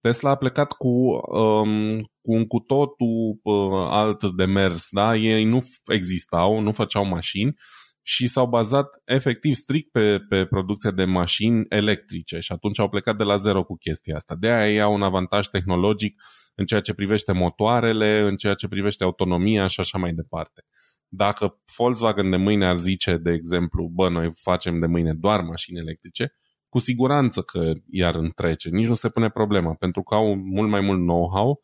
[0.00, 5.16] Tesla a plecat cu, um, cu un cu totul uh, alt de mers, da?
[5.16, 7.54] Ei nu existau, nu făceau mașini
[8.02, 13.16] și s-au bazat efectiv strict pe, pe producția de mașini electrice și atunci au plecat
[13.16, 14.34] de la zero cu chestia asta.
[14.38, 16.22] De aia ei au un avantaj tehnologic
[16.54, 20.64] în ceea ce privește motoarele, în ceea ce privește autonomia și așa mai departe.
[21.08, 25.78] Dacă Volkswagen de mâine ar zice, de exemplu, bă, noi facem de mâine doar mașini
[25.78, 26.32] electrice,
[26.68, 28.68] cu siguranță că iar întrece.
[28.68, 31.60] Nici nu se pune problema, pentru că au mult mai mult know-how,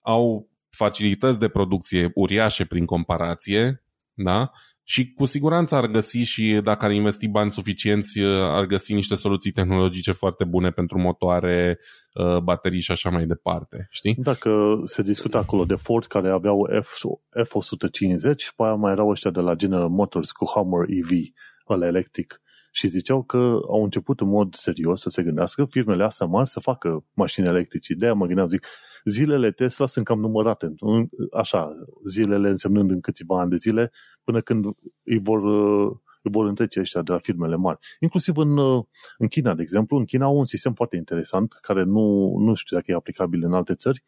[0.00, 4.50] au facilități de producție uriașe prin comparație, da?
[4.84, 9.50] Și cu siguranță ar găsi și dacă ar investi bani suficienți, ar găsi niște soluții
[9.50, 11.78] tehnologice foarte bune pentru motoare,
[12.14, 13.86] uh, baterii și așa mai departe.
[13.90, 14.14] Știi?
[14.18, 17.04] Dacă se discută acolo de Ford care aveau F,
[17.42, 21.10] F-150 și pe aia mai erau ăștia de la General Motors cu Hummer EV,
[21.68, 22.41] ăla electric
[22.74, 26.60] și ziceau că au început în mod serios să se gândească firmele astea mari să
[26.60, 27.94] facă mașini electrice.
[27.94, 28.66] De aia mă gândeam, zic,
[29.04, 30.74] zilele Tesla sunt cam numărate,
[31.32, 31.72] așa,
[32.06, 33.92] zilele însemnând în câțiva ani de zile,
[34.24, 34.64] până când
[35.02, 35.42] îi vor,
[36.22, 37.78] îi vor întrece ăștia de la firmele mari.
[38.00, 38.58] Inclusiv în,
[39.18, 42.76] în China, de exemplu, în China au un sistem foarte interesant, care nu, nu știu
[42.76, 44.02] dacă e aplicabil în alte țări.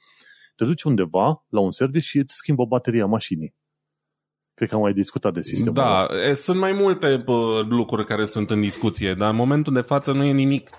[0.57, 3.55] Te duci undeva la un service și îți schimbă bateria mașinii.
[4.55, 6.35] Cred că am mai discutat de sistemul Da, ăla.
[6.35, 10.25] sunt mai multe bă, lucruri care sunt în discuție, dar în momentul de față nu
[10.25, 10.71] e nimic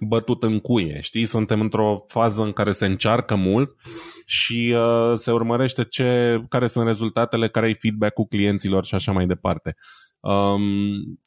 [0.00, 1.24] bătut în cuie, știi?
[1.24, 3.74] Suntem într-o fază în care se încearcă mult
[4.26, 9.26] și uh, se urmărește ce, care sunt rezultatele, care e feedback-ul clienților și așa mai
[9.26, 9.74] departe.
[10.20, 11.18] Um,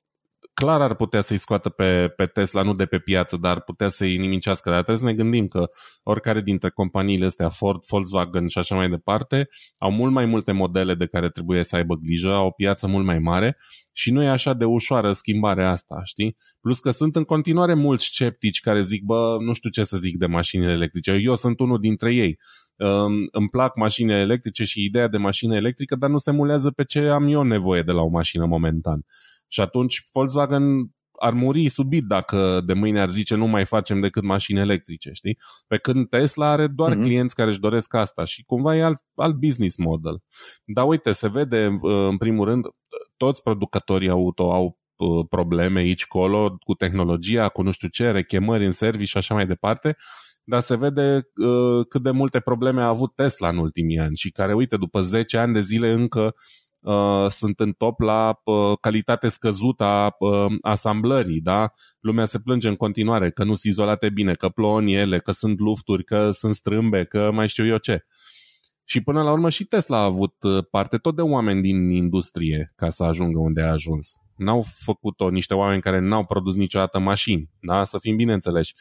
[0.61, 3.87] clar ar putea să-i scoată pe, pe Tesla, nu de pe piață, dar ar putea
[3.87, 4.69] să-i nimicească.
[4.69, 5.65] Dar trebuie să ne gândim că
[6.03, 10.95] oricare dintre companiile astea, Ford, Volkswagen și așa mai departe, au mult mai multe modele
[10.95, 13.57] de care trebuie să aibă grijă, au o piață mult mai mare
[13.93, 16.35] și nu e așa de ușoară schimbarea asta, știi?
[16.61, 20.17] Plus că sunt în continuare mulți sceptici care zic, bă, nu știu ce să zic
[20.17, 21.11] de mașinile electrice.
[21.11, 22.37] Eu sunt unul dintre ei.
[22.75, 26.83] Um, îmi plac mașinile electrice și ideea de mașină electrică, dar nu se mulează pe
[26.83, 29.05] ce am eu nevoie de la o mașină momentan.
[29.47, 30.63] Și atunci Volkswagen
[31.19, 35.37] ar muri subit dacă de mâine ar zice nu mai facem decât mașini electrice, știi?
[35.67, 37.01] Pe când Tesla are doar mm-hmm.
[37.01, 40.19] clienți care își doresc asta și cumva e alt, alt business model.
[40.65, 42.65] Dar uite, se vede uh, în primul rând,
[43.17, 48.65] toți producătorii auto au uh, probleme aici, colo, cu tehnologia, cu nu știu ce, rechemări
[48.65, 49.95] în service și așa mai departe,
[50.43, 54.31] dar se vede uh, cât de multe probleme a avut Tesla în ultimii ani și
[54.31, 56.31] care, uite, după 10 ani de zile încă uh,
[57.29, 61.73] sunt în top la uh, calitate scăzută a uh, asamblării, da?
[61.99, 65.59] Lumea se plânge în continuare că nu sunt izolate bine, că plouă ele, că sunt
[65.59, 68.05] lufturi, că sunt strâmbe, că mai știu eu ce.
[68.83, 72.73] Și până la urmă și Tesla a avut uh, parte tot de oameni din industrie
[72.75, 74.13] ca să ajungă unde a ajuns.
[74.35, 77.83] N-au făcut-o niște oameni care n-au produs niciodată mașini, da?
[77.83, 78.73] Să fim bineînțeleși.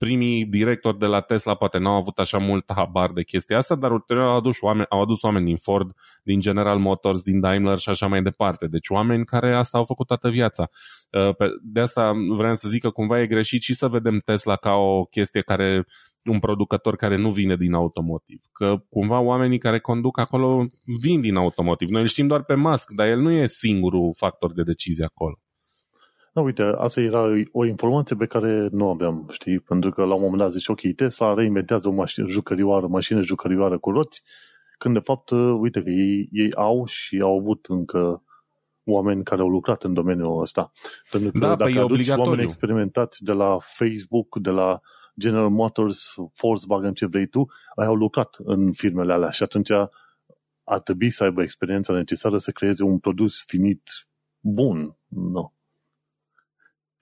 [0.00, 3.74] Uh, primii directori de la Tesla poate n-au avut așa mult habar de chestia asta,
[3.74, 7.78] dar ulterior au adus oameni, au adus oameni din Ford, din General Motors, din Daimler
[7.78, 8.66] și așa mai departe.
[8.66, 10.68] Deci oameni care asta au făcut toată viața.
[11.12, 14.72] Uh, de asta vreau să zic că cumva e greșit și să vedem Tesla ca
[14.72, 15.86] o chestie care
[16.24, 18.40] un producător care nu vine din automotiv.
[18.52, 20.66] Că cumva oamenii care conduc acolo
[21.00, 21.88] vin din automotiv.
[21.88, 25.38] Noi îl știm doar pe Musk, dar el nu e singurul factor de decizie acolo.
[26.38, 29.60] Da, uite, asta era o informație pe care nu aveam, știi?
[29.60, 33.78] Pentru că la un moment dat zici, ok, Tesla reinventează o mașină jucărioară, mașină jucărioară
[33.78, 34.22] cu roți,
[34.78, 38.22] când de fapt, uite că ei, ei au și au avut încă
[38.84, 40.72] oameni care au lucrat în domeniul ăsta.
[41.10, 44.80] Pentru că da, dacă păi aduci oameni experimentați de la Facebook, de la
[45.20, 49.70] General Motors, Volkswagen, ce vrei tu, ai au lucrat în firmele alea și atunci
[50.64, 53.82] ar trebui să aibă experiența necesară să creeze un produs finit
[54.40, 54.96] bun.
[55.08, 55.52] No.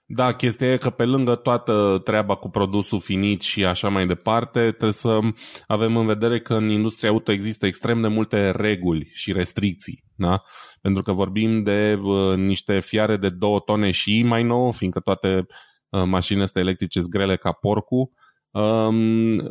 [0.08, 4.60] Da, chestia e că pe lângă toată treaba cu produsul finit și așa mai departe,
[4.60, 5.18] trebuie să
[5.66, 10.04] avem în vedere că în industria auto există extrem de multe reguli și restricții.
[10.14, 10.42] Da?
[10.80, 15.46] Pentru că vorbim de uh, niște fiare de 2 tone și mai nou, fiindcă toate
[15.88, 18.10] uh, mașinile astea electrice sunt grele ca porcul,
[18.50, 19.42] um,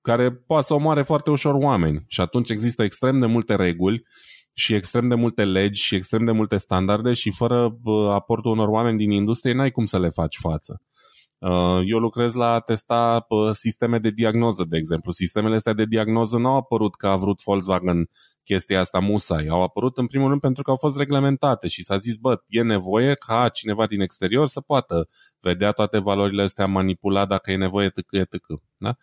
[0.00, 2.04] care poate să omoare foarte ușor oameni.
[2.08, 4.02] Și atunci există extrem de multe reguli
[4.54, 7.76] și extrem de multe legi și extrem de multe standarde și fără
[8.10, 10.82] aportul unor oameni din industrie n-ai cum să le faci față.
[11.42, 15.12] Uh, eu lucrez la a testa sisteme de diagnoză, de exemplu.
[15.12, 18.10] Sistemele astea de diagnoză nu au apărut că a vrut Volkswagen
[18.44, 19.46] chestia asta musai.
[19.46, 22.62] Au apărut în primul rând pentru că au fost reglementate și s-a zis, bă, e
[22.62, 25.08] nevoie ca cineva din exterior să poată
[25.40, 28.62] vedea toate valorile astea, manipula dacă e nevoie, tâcă, e tâcă.
[28.76, 28.96] Da?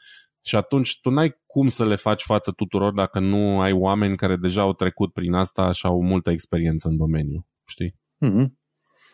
[0.49, 4.35] Și atunci tu n-ai cum să le faci față tuturor dacă nu ai oameni care
[4.35, 7.95] deja au trecut prin asta și au multă experiență în domeniu, știi?
[8.25, 8.45] Mm-hmm.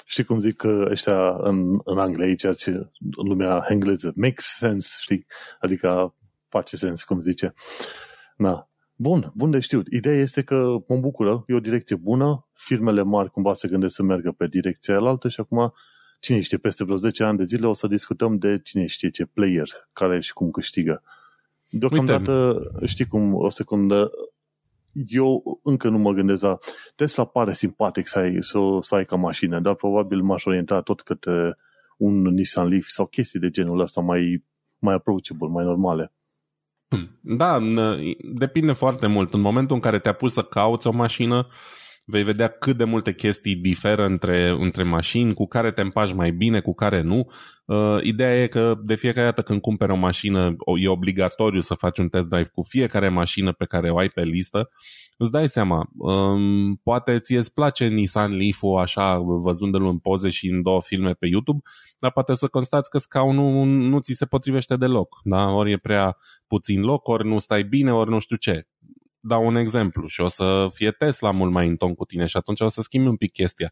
[0.05, 4.97] Știi cum zic că ăștia în, în Anglia, ceea ce în lumea engleză makes sense,
[4.99, 5.25] știi?
[5.59, 6.15] Adică
[6.49, 7.53] face sens, cum zice.
[8.37, 8.69] Na.
[8.95, 9.87] Bun, bun de știut.
[9.87, 14.03] Ideea este că mă bucură, e o direcție bună, firmele mari cumva se gândesc să
[14.03, 15.73] meargă pe direcția alaltă și acum
[16.19, 19.25] cine știe, peste vreo 10 ani de zile o să discutăm de cine știe ce
[19.25, 21.03] player, care și cum câștigă.
[21.77, 22.31] Deocamdată,
[22.73, 22.85] Uite.
[22.85, 24.11] știi cum, o secundă,
[25.07, 26.57] eu încă nu mă gândesc la...
[26.95, 31.01] Tesla pare simpatic să ai, să, să ai ca mașină, dar probabil m-aș orienta tot
[31.01, 31.57] către
[31.97, 34.43] un Nissan Leaf sau chestii de genul ăsta mai,
[34.79, 36.13] mai approachable, mai normale.
[36.87, 37.19] Hmm.
[37.21, 37.59] Da,
[38.33, 39.33] depinde foarte mult.
[39.33, 41.47] În momentul în care te-a pus să cauți o mașină,
[42.05, 46.31] vei vedea cât de multe chestii diferă între, între mașini, cu care te împaci mai
[46.31, 47.25] bine, cu care nu.
[47.65, 51.97] Uh, ideea e că de fiecare dată când cumperi o mașină, e obligatoriu să faci
[51.97, 54.69] un test drive cu fiecare mașină pe care o ai pe listă.
[55.17, 60.47] Îți dai seama, um, poate ție îți place Nissan Leaf-ul așa, văzându-l în poze și
[60.47, 61.61] în două filme pe YouTube,
[61.99, 65.19] dar poate să constați că scaunul nu ți se potrivește deloc.
[65.23, 65.45] Da?
[65.45, 68.67] Ori e prea puțin loc, ori nu stai bine, ori nu știu ce
[69.27, 72.37] dau un exemplu și o să fie Tesla mult mai în ton cu tine și
[72.37, 73.71] atunci o să schimbi un pic chestia.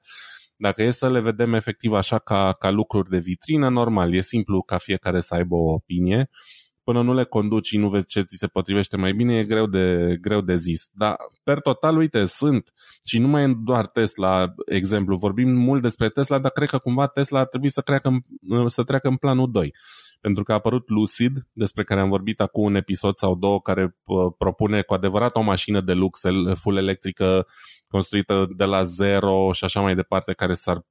[0.57, 4.61] Dacă e să le vedem efectiv așa ca, ca lucruri de vitrină, normal, e simplu
[4.61, 6.29] ca fiecare să aibă o opinie.
[6.83, 9.67] Până nu le conduci și nu vezi ce ți se potrivește mai bine, e greu
[9.67, 10.89] de, greu de zis.
[10.93, 12.73] Dar, per total, uite, sunt,
[13.05, 17.07] și nu mai e doar Tesla, exemplu, vorbim mult despre Tesla, dar cred că cumva
[17.07, 19.73] Tesla ar trebui să, treacă în, să treacă în planul 2
[20.23, 23.95] pentru că a apărut Lucid, despre care am vorbit acum un episod sau două, care
[24.37, 26.21] propune cu adevărat o mașină de lux
[26.55, 27.47] full electrică
[27.87, 30.81] construită de la zero și așa mai departe, care s-ar,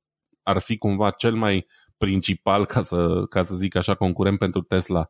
[0.42, 1.66] ar fi cumva cel mai
[1.98, 5.08] principal, ca să, ca să zic așa, concurent pentru Tesla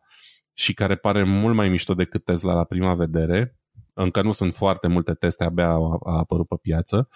[0.52, 3.56] și care pare mult mai mișto decât Tesla la prima vedere.
[3.94, 7.08] Încă nu sunt foarte multe teste, abia a, a apărut pe piață.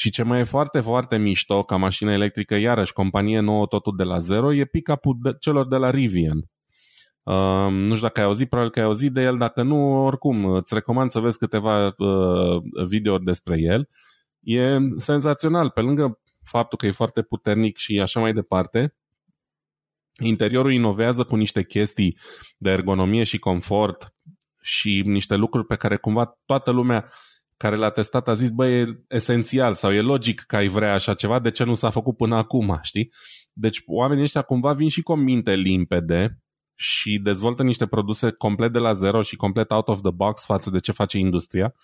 [0.00, 4.02] Și ce mai e foarte, foarte mișto ca mașină electrică, iarăși, companie nouă totul de
[4.02, 6.38] la zero, e pick-up-ul de, celor de la Rivian.
[7.22, 10.44] Uh, nu știu dacă ai auzit, probabil că ai auzit de el, dacă nu, oricum,
[10.44, 13.88] îți recomand să vezi câteva uh, videouri despre el.
[14.40, 18.94] E senzațional, pe lângă faptul că e foarte puternic și așa mai departe,
[20.22, 22.18] interiorul inovează cu niște chestii
[22.56, 24.14] de ergonomie și confort
[24.62, 27.04] și niște lucruri pe care cumva toată lumea
[27.58, 31.14] care l-a testat a zis, băi, e esențial sau e logic că ai vrea așa
[31.14, 33.10] ceva, de ce nu s-a făcut până acum, știi?
[33.52, 36.38] Deci oamenii ăștia cumva vin și cu o minte limpede
[36.74, 40.70] și dezvoltă niște produse complet de la zero și complet out of the box față
[40.70, 41.74] de ce face industria,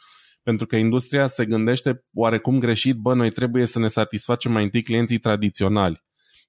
[0.42, 4.82] pentru că industria se gândește oarecum greșit, bă, noi trebuie să ne satisfacem mai întâi
[4.82, 6.02] clienții tradiționali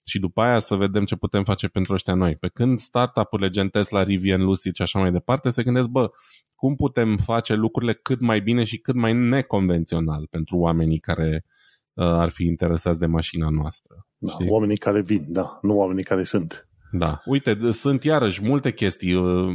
[0.05, 2.35] și după aia să vedem ce putem face pentru ăștia noi.
[2.35, 6.11] Pe când startup-urile gen Tesla, Rivian, Lucid și așa mai departe se gândesc, bă,
[6.55, 11.45] cum putem face lucrurile cât mai bine și cât mai neconvențional pentru oamenii care
[11.93, 13.95] uh, ar fi interesați de mașina noastră.
[14.17, 14.49] Da, știi?
[14.49, 16.69] oamenii care vin, da, nu oamenii care sunt.
[16.91, 19.13] Da, uite, sunt iarăși multe chestii.
[19.13, 19.53] Uh,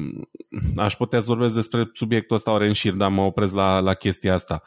[0.76, 3.94] aș putea să vorbesc despre subiectul ăsta ori în șir, dar mă opresc la, la
[3.94, 4.62] chestia asta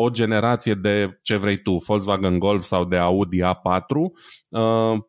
[0.00, 3.88] o generație de ce vrei tu, Volkswagen Golf sau de Audi A4,
[4.48, 4.60] uh,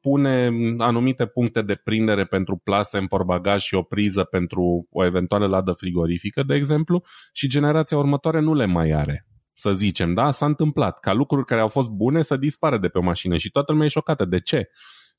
[0.02, 5.48] pune anumite puncte de prindere pentru plase în porbagaj și o priză pentru o eventuală
[5.48, 9.24] ladă frigorifică, de exemplu, și generația următoare nu le mai are
[9.54, 10.32] să zicem, da?
[10.32, 13.50] S-a întâmplat ca lucruri care au fost bune să dispară de pe o mașină și
[13.50, 14.26] toată lumea e șocată.
[14.26, 14.70] De ce?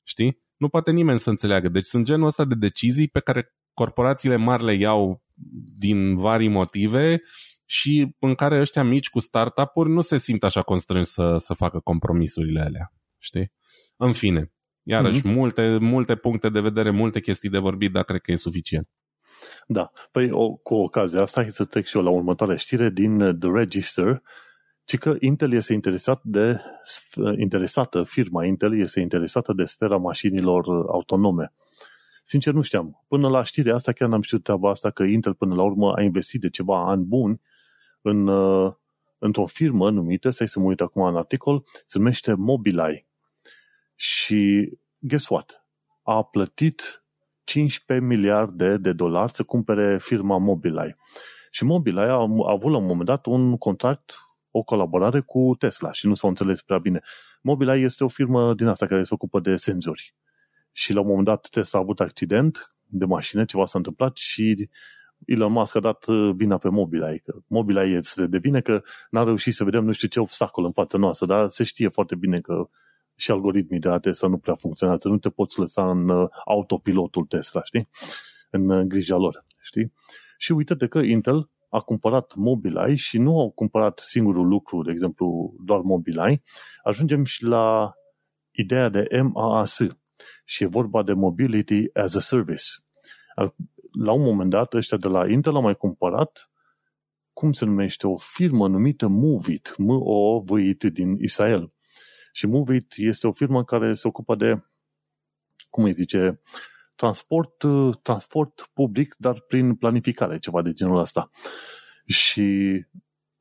[0.03, 0.41] Știi?
[0.57, 1.69] Nu poate nimeni să înțeleagă.
[1.69, 5.23] Deci sunt genul ăsta de decizii pe care corporațiile mari le iau
[5.77, 7.21] din vari motive
[7.73, 11.79] și în care ăștia mici cu startup-uri nu se simt așa constrânși să, să facă
[11.79, 12.93] compromisurile alea.
[13.17, 13.51] Știi?
[13.97, 14.51] În fine,
[14.83, 15.33] iarăși, mm-hmm.
[15.33, 18.89] multe, multe puncte de vedere, multe chestii de vorbit, dar cred că e suficient.
[19.67, 19.91] Da.
[20.11, 23.49] Păi, o, cu ocazia asta, hai să trec și eu la următoarea știre din The
[23.53, 24.21] Register,
[24.83, 26.61] ci că Intel este interesat de,
[27.37, 31.53] interesată, firma Intel este interesată de sfera mașinilor autonome.
[32.23, 33.05] Sincer, nu știam.
[33.07, 36.01] Până la știrea asta, chiar n-am știut treaba asta, că Intel până la urmă a
[36.01, 37.41] investit de ceva ani buni
[38.01, 38.73] în, uh,
[39.17, 43.05] într-o firmă numită, să să mă uit acum în articol, se numește Mobileye.
[43.95, 45.65] Și guess what?
[46.03, 47.03] A plătit
[47.43, 50.97] 15 miliarde de dolari să cumpere firma Mobileye.
[51.51, 54.13] Și Mobileye a, a avut la un moment dat un contract,
[54.51, 57.01] o colaborare cu Tesla și nu s-au înțeles prea bine.
[57.41, 60.15] Mobileye este o firmă din asta care se ocupă de senzori.
[60.71, 64.69] și la un moment dat Tesla a avut accident de mașină, ceva s-a întâmplat și
[65.25, 69.23] Elon Musk a dat uh, vina pe Mobileye, că Mobileye este de vine că n-a
[69.23, 72.39] reușit să vedem nu știu ce obstacol în fața noastră, dar se știe foarte bine
[72.39, 72.69] că
[73.15, 77.25] și algoritmii de la Tesla nu prea funcționează, nu te poți lăsa în uh, autopilotul
[77.25, 77.89] Tesla, știi?
[78.49, 79.93] În uh, grija lor, știi?
[80.37, 85.53] Și uite-te că Intel a cumpărat Mobileye și nu au cumpărat singurul lucru, de exemplu,
[85.65, 86.41] doar Mobileye,
[86.83, 87.93] ajungem și la
[88.51, 89.79] ideea de MAAS
[90.45, 92.63] și e vorba de Mobility as a Service.
[93.91, 96.51] La un moment dat, ăștia de la Intel au mai cumpărat
[97.33, 101.73] cum se numește, o firmă numită Movit, M-O-V-I-T din Israel.
[102.31, 104.63] Și Movit este o firmă care se ocupă de,
[105.69, 106.39] cum îi zice,
[106.95, 107.63] transport,
[108.01, 111.29] transport public, dar prin planificare, ceva de genul ăsta.
[112.05, 112.79] Și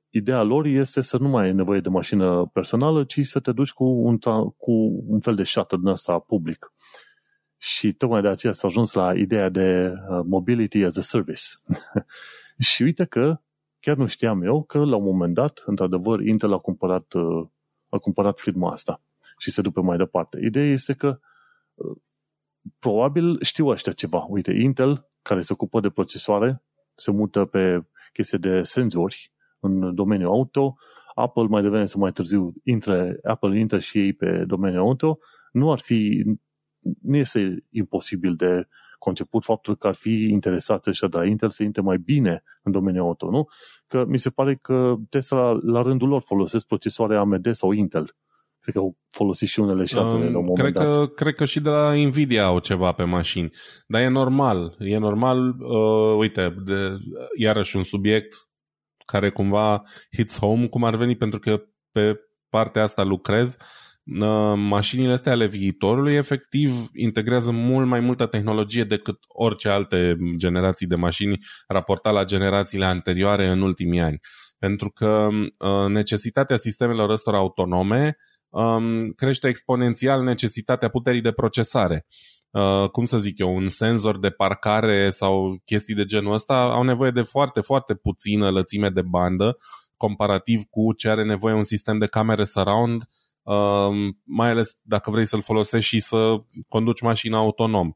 [0.09, 3.73] ideea lor este să nu mai ai nevoie de mașină personală, ci să te duci
[3.73, 4.19] cu un,
[4.57, 4.73] cu
[5.07, 6.73] un fel de shuttle din ăsta public.
[7.63, 11.43] Și tocmai de aceea s-a ajuns la ideea de uh, mobility as a service.
[12.69, 13.41] și uite că
[13.81, 17.47] chiar nu știam eu că la un moment dat, într-adevăr, Intel a cumpărat, uh,
[17.89, 19.03] a cumpărat firma asta
[19.39, 20.39] și se dupe mai departe.
[20.43, 21.19] Ideea este că
[21.75, 21.97] uh,
[22.79, 24.27] probabil știu ăștia ceva.
[24.29, 26.63] Uite, Intel, care se ocupă de procesoare,
[26.95, 30.77] se mută pe chestie de senzori în domeniul auto,
[31.15, 35.19] Apple mai devreme să mai târziu intre, Apple intră și ei pe domeniul auto,
[35.53, 36.25] nu ar fi,
[37.03, 38.67] nu este imposibil de
[38.99, 42.73] conceput faptul că ar fi interesat ăștia de la Intel să intre mai bine în
[42.73, 43.49] domeniul auto, nu?
[43.87, 48.17] Că mi se pare că Tesla la rândul lor folosesc procesoare AMD sau Intel.
[48.61, 50.95] Cred că au folosit și unele și altele um, la un moment cred dat.
[50.95, 53.51] Că, cred că și de la Nvidia au ceva pe mașini.
[53.87, 54.77] Dar e normal.
[54.79, 56.97] E normal, uh, uite, de,
[57.39, 58.35] iarăși un subiect
[59.05, 59.83] care cumva
[60.17, 61.63] hits home, cum ar veni, pentru că
[61.93, 63.57] pe partea asta lucrez.
[63.61, 63.90] Uh,
[64.55, 70.95] mașinile astea ale viitorului efectiv integrează mult mai multă tehnologie decât orice alte generații de
[70.95, 71.39] mașini
[71.69, 74.21] raportat la generațiile anterioare în ultimii ani.
[74.59, 78.17] Pentru că uh, necesitatea sistemelor ăstora autonome
[78.49, 82.07] um, crește exponențial necesitatea puterii de procesare.
[82.51, 86.83] Uh, cum să zic eu, un senzor de parcare sau chestii de genul ăsta au
[86.83, 89.57] nevoie de foarte, foarte puțină lățime de bandă
[89.97, 93.03] comparativ cu ce are nevoie un sistem de camere surround,
[93.43, 96.37] uh, mai ales dacă vrei să-l folosești și să
[96.69, 97.93] conduci mașina autonom.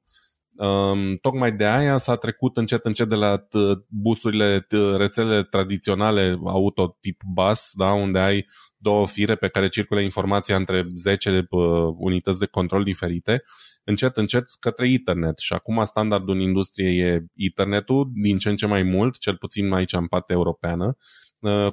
[0.56, 3.46] Um, tocmai de aia s-a trecut încet încet de la
[3.88, 4.66] busurile,
[4.96, 10.90] rețelele tradiționale auto tip bus, da, unde ai două fire pe care circulă informația între
[10.94, 13.42] 10 uh, unități de control diferite,
[13.84, 15.38] încet încet către Ethernet.
[15.38, 19.72] Și acum standardul în industrie e Ethernetul, din ce în ce mai mult, cel puțin
[19.72, 21.23] aici în partea europeană, Uh,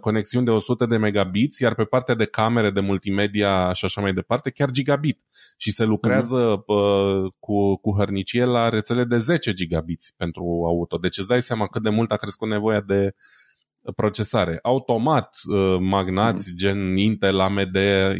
[0.01, 4.14] conexiuni de 100 de megabits, iar pe partea de camere, de multimedia și așa mai
[4.14, 5.20] departe, chiar gigabit.
[5.57, 7.39] Și se lucrează mm-hmm.
[7.39, 10.97] cu, cu hărnicie la rețele de 10 gigabits pentru auto.
[10.97, 13.14] Deci îți dai seama cât de mult a crescut nevoia de
[13.95, 14.59] procesare.
[14.62, 16.55] Automat, uh, magnați mm-hmm.
[16.55, 17.78] gen Intel, AMD,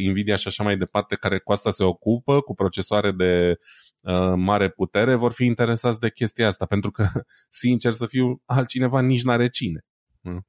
[0.08, 3.58] Nvidia și așa mai departe, care cu asta se ocupă, cu procesoare de
[4.02, 7.08] uh, mare putere, vor fi interesați de chestia asta, pentru că,
[7.62, 9.84] sincer să fiu, altcineva nici n-are cine.
[10.20, 10.46] Mm.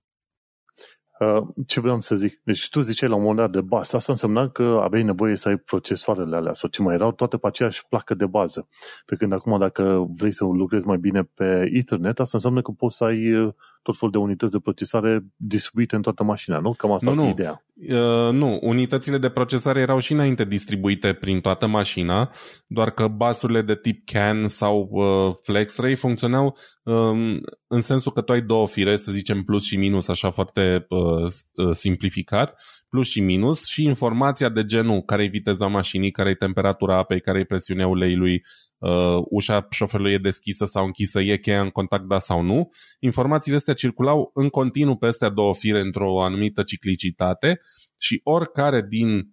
[1.24, 2.42] Uh, ce vreau să zic?
[2.44, 3.96] Deci tu ziceai la un moment dat de bază.
[3.96, 7.48] Asta însemna că aveai nevoie să ai procesoarele alea sau ce mai erau toate pe
[7.48, 8.68] aceeași placă de bază.
[9.06, 12.98] Pe când acum dacă vrei să lucrezi mai bine pe Ethernet, asta înseamnă că poți
[12.98, 13.54] să ai uh,
[13.84, 16.74] tot felul de unități de procesare distribuite în toată mașina, nu?
[16.74, 17.30] Cam asta nu, nu.
[17.30, 17.64] ideea.
[17.76, 22.32] Uh, nu, unitățile de procesare erau și înainte distribuite prin toată mașina,
[22.68, 28.32] doar că basurile de tip CAN sau uh, FlexRay funcționau um, în sensul că tu
[28.32, 32.56] ai două fire, să zicem plus și minus, așa foarte uh, uh simplificat,
[32.90, 37.22] plus și minus și informația de genul care e viteza mașinii, care e temperatura apei,
[37.22, 38.42] care e presiunea uleiului,
[38.84, 42.68] uh, ușa șoferului e deschisă sau închisă, e cheia în contact, da sau nu.
[43.00, 47.60] Informațiile astea circulau în continuu pe astea două fire într-o anumită ciclicitate
[47.98, 49.24] și oricare din uh,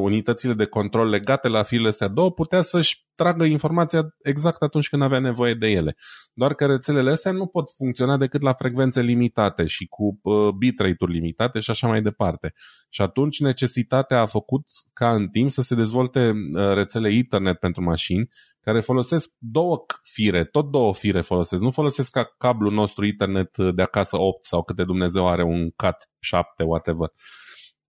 [0.00, 5.02] unitățile de control legate la firele astea două putea să-și tragă informația exact atunci când
[5.02, 5.96] avea nevoie de ele.
[6.32, 11.12] Doar că rețelele astea nu pot funcționa decât la frecvențe limitate și cu uh, bitrate-uri
[11.12, 12.52] limitate și așa mai departe.
[12.88, 14.62] Și atunci necesitatea a făcut
[14.92, 18.28] ca în timp să se dezvolte uh, rețele Ethernet pentru mașini
[18.60, 21.62] care folosesc două fire, tot două fire folosesc.
[21.62, 26.08] Nu folosesc ca cablul nostru Ethernet de acasă 8 sau câte Dumnezeu are un CAT
[26.18, 27.12] 7, whatever.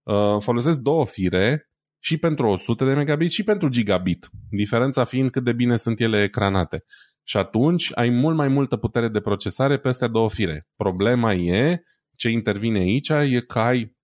[0.04, 1.69] Uh, folosesc două fire
[2.00, 6.24] și pentru 100 de megabit și pentru gigabit, diferența fiind cât de bine sunt ele
[6.24, 6.84] ecranate.
[7.24, 10.68] Și atunci ai mult mai multă putere de procesare pe astea două fire.
[10.76, 11.84] Problema e,
[12.16, 13.98] ce intervine aici, e că ai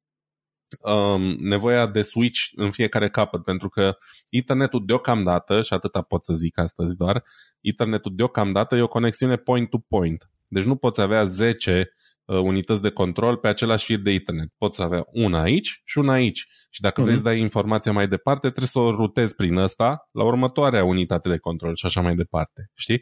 [0.79, 3.97] um, nevoia de switch în fiecare capăt, pentru că
[4.29, 7.23] internetul deocamdată, și atâta pot să zic astăzi doar,
[7.61, 10.29] internetul deocamdată e o conexiune point-to-point.
[10.47, 11.85] Deci nu poți avea 10 uh,
[12.25, 14.47] unități de control pe același fir de internet.
[14.57, 16.47] Poți avea una aici și una aici.
[16.69, 17.03] Și dacă mm-hmm.
[17.03, 21.29] vrei să dai informația mai departe, trebuie să o rutezi prin ăsta la următoarea unitate
[21.29, 22.71] de control și așa mai departe.
[22.73, 23.01] Știi?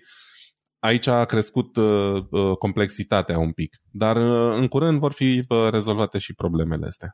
[0.80, 5.70] Aici a crescut uh, uh, complexitatea un pic, dar uh, în curând vor fi uh,
[5.70, 7.10] rezolvate și problemele astea.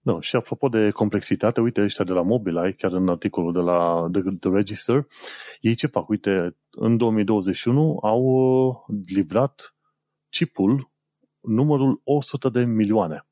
[0.00, 4.08] No, și apropo de complexitate, uite ăștia de la Mobileye, chiar în articolul de la
[4.12, 5.06] The, The Register,
[5.60, 6.08] ei ce fac?
[6.08, 8.74] Uite, în 2021 au uh,
[9.14, 9.74] livrat
[10.28, 10.90] chipul
[11.40, 13.26] numărul 100 de milioane.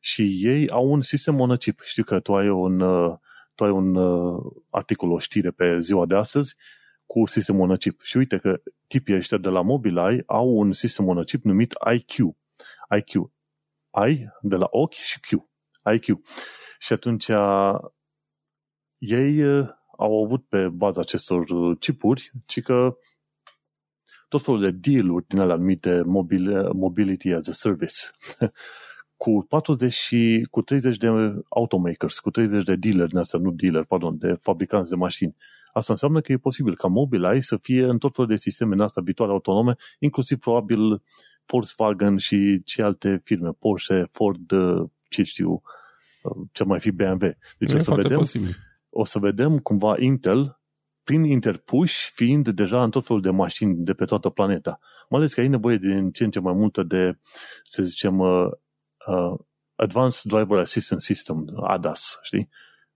[0.00, 1.80] Și ei au un sistem monocip.
[1.84, 3.18] Știu că tu ai un, uh,
[3.54, 6.54] tu ai un uh, articol, o știre pe ziua de astăzi
[7.06, 8.00] cu sistemul monocip.
[8.02, 12.36] Și uite că tipii ăștia de la Mobileye au un sistem monocip numit IQ.
[12.96, 13.30] IQ.
[14.08, 15.48] I de la ochi și Q.
[15.94, 16.04] IQ.
[16.78, 17.28] Și atunci
[18.98, 19.42] ei
[19.98, 21.44] au avut pe baza acestor
[21.78, 22.96] chipuri, ci că
[24.28, 27.94] tot felul de deal-uri din alea anumite mobile, mobility as a service.
[29.16, 31.08] cu 40 și cu 30 de
[31.48, 35.36] automakers, cu 30 de dealer, din asta, nu dealer, pardon, de fabricanți de mașini.
[35.72, 38.80] Asta înseamnă că e posibil ca Mobileye să fie în tot felul de sisteme în
[38.80, 41.02] asta viitoare autonome, inclusiv probabil
[41.46, 44.52] Volkswagen și ce alte firme, Porsche, Ford,
[45.08, 45.62] ce știu,
[46.52, 47.36] ce mai fi BMW.
[47.58, 48.56] Deci o să, vedem, posibil.
[48.90, 50.60] o să vedem cumva Intel
[51.06, 54.78] prin interpuși fiind deja în tot felul de mașini de pe toată planeta.
[55.08, 57.18] Mai ales că ai nevoie de ce în ce mai multă de,
[57.62, 58.46] să zicem, uh,
[59.06, 59.38] uh,
[59.74, 62.48] Advanced Driver Assistance System, ADAS, știi?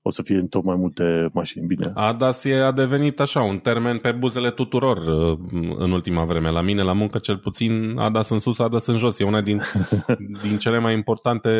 [0.02, 1.92] O să fie în tot mai multe mașini, bine.
[1.94, 5.38] ADAS e, a devenit așa, un termen pe buzele tuturor uh,
[5.76, 6.50] în ultima vreme.
[6.50, 9.18] La mine, la muncă, cel puțin, ADAS în sus, ADAS în jos.
[9.18, 9.60] E una din,
[10.42, 11.50] din cele mai importante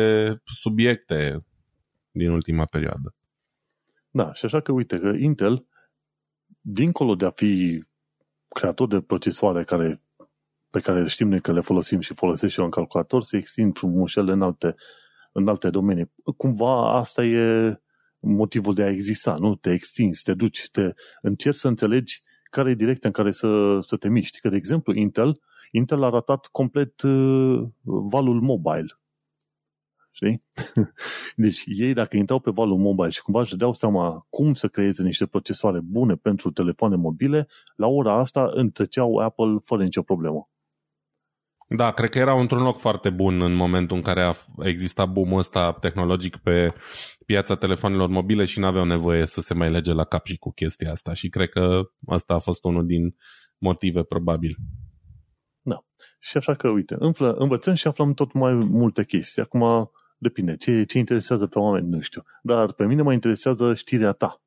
[0.43, 1.45] subiecte
[2.11, 3.15] din ultima perioadă.
[4.09, 5.65] Da, și așa că uite că Intel,
[6.61, 7.83] dincolo de a fi
[8.47, 10.01] creator de procesoare care,
[10.69, 13.77] pe care știm noi că le folosim și folosesc și eu în calculator, se extind
[13.77, 14.75] frumușele în alte,
[15.31, 16.11] în alte domenii.
[16.37, 17.79] Cumva asta e
[18.19, 19.55] motivul de a exista, nu?
[19.55, 23.97] Te extinzi, te duci, te încerci să înțelegi care e direcția în care să, să
[23.97, 24.39] te miști.
[24.39, 25.39] Că, de exemplu, Intel,
[25.71, 29.00] Intel a ratat complet uh, valul mobile
[30.11, 30.43] Știi?
[31.35, 35.03] Deci ei dacă intrau pe valul mobile și cumva își dau seama cum să creeze
[35.03, 40.49] niște procesoare bune pentru telefoane mobile, la ora asta întreceau Apple fără nicio problemă.
[41.75, 44.33] Da, cred că erau într-un loc foarte bun în momentul în care a
[44.63, 46.73] existat boom ăsta tehnologic pe
[47.25, 50.51] piața telefonelor mobile și nu aveau nevoie să se mai lege la cap și cu
[50.51, 53.15] chestia asta și cred că asta a fost unul din
[53.57, 54.55] motive probabil.
[55.61, 55.85] Da.
[56.19, 59.41] Și așa că, uite, învățăm și aflăm tot mai multe chestii.
[59.41, 59.91] Acum,
[60.21, 60.55] Depinde.
[60.55, 62.23] Ce, ce interesează pe oameni, nu știu.
[62.41, 64.41] Dar pe mine mă interesează știrea ta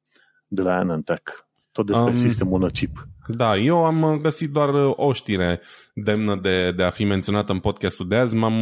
[0.47, 1.33] de la Anantech.
[1.73, 3.09] Tot despre um, sistemul monocip.
[3.27, 5.61] Da, eu am găsit doar o știre
[5.95, 8.37] demnă de, de a fi menționată în podcastul de azi.
[8.37, 8.55] M-am,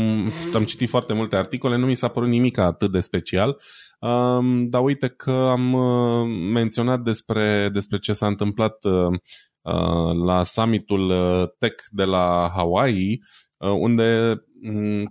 [0.55, 3.61] am citit foarte multe articole, nu mi s-a părut nimic atât de special.
[3.99, 9.19] Um, dar uite că am uh, menționat despre, despre ce s-a întâmplat uh,
[9.61, 11.13] uh, la summitul
[11.59, 13.23] tech de la Hawaii,
[13.59, 14.52] unde Mm,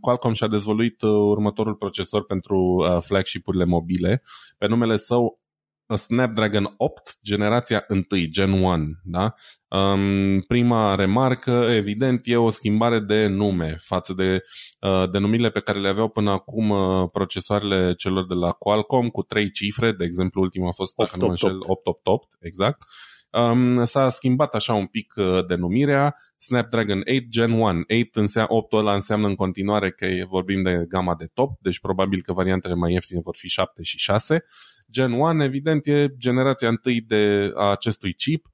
[0.02, 4.24] Qualcomm și-a dezvoluit uh, următorul procesor pentru uh, flagship-urile mobile
[4.58, 5.40] pe numele său
[5.86, 8.86] uh, Snapdragon 8, generația 1, Gen 1.
[9.04, 9.34] Da?
[9.68, 14.44] Um, prima remarcă, evident, e o schimbare de nume față de
[14.80, 19.22] uh, denumirile pe care le aveau până acum uh, procesoarele celor de la Qualcomm cu
[19.22, 22.82] trei cifre, de exemplu, ultima a fost, dacă nu mă înșel, 888, exact.
[22.82, 26.16] Uh, um, s-a schimbat așa un pic uh, denumirea.
[26.38, 27.64] Snapdragon 8 Gen 1.
[27.64, 32.22] 8 înseamnă, 8 ăla înseamnă în continuare că vorbim de gama de top, deci probabil
[32.22, 34.44] că variantele mai ieftine vor fi 7 și 6.
[34.92, 38.46] Gen 1, evident, e generația întâi de a acestui chip,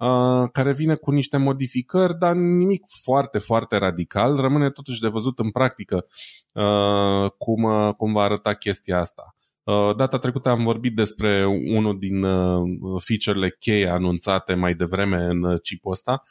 [0.00, 4.36] Uh, care vine cu niște modificări, dar nimic foarte, foarte radical.
[4.36, 6.06] Rămâne totuși de văzut în practică
[6.52, 9.36] uh, cum, uh, cum va arăta chestia asta.
[9.64, 15.42] Uh, data trecută am vorbit despre unul din uh, feature-le cheie anunțate mai devreme în
[15.42, 16.22] uh, chipul ăsta.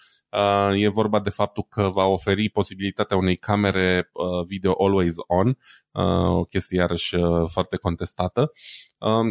[0.75, 4.11] E vorba de faptul că va oferi posibilitatea unei camere
[4.47, 5.57] video always on,
[6.35, 7.15] o chestie iarăși
[7.45, 8.51] foarte contestată.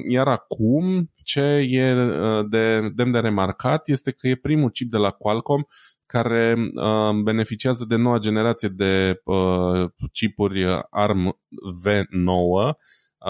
[0.08, 1.40] Iar acum, ce
[1.70, 1.94] e
[2.48, 5.66] de demn de remarcat este că e primul chip de la Qualcomm
[6.06, 6.56] care
[7.22, 9.22] beneficiază de noua generație de
[10.12, 11.38] chipuri ARM
[11.84, 12.76] V9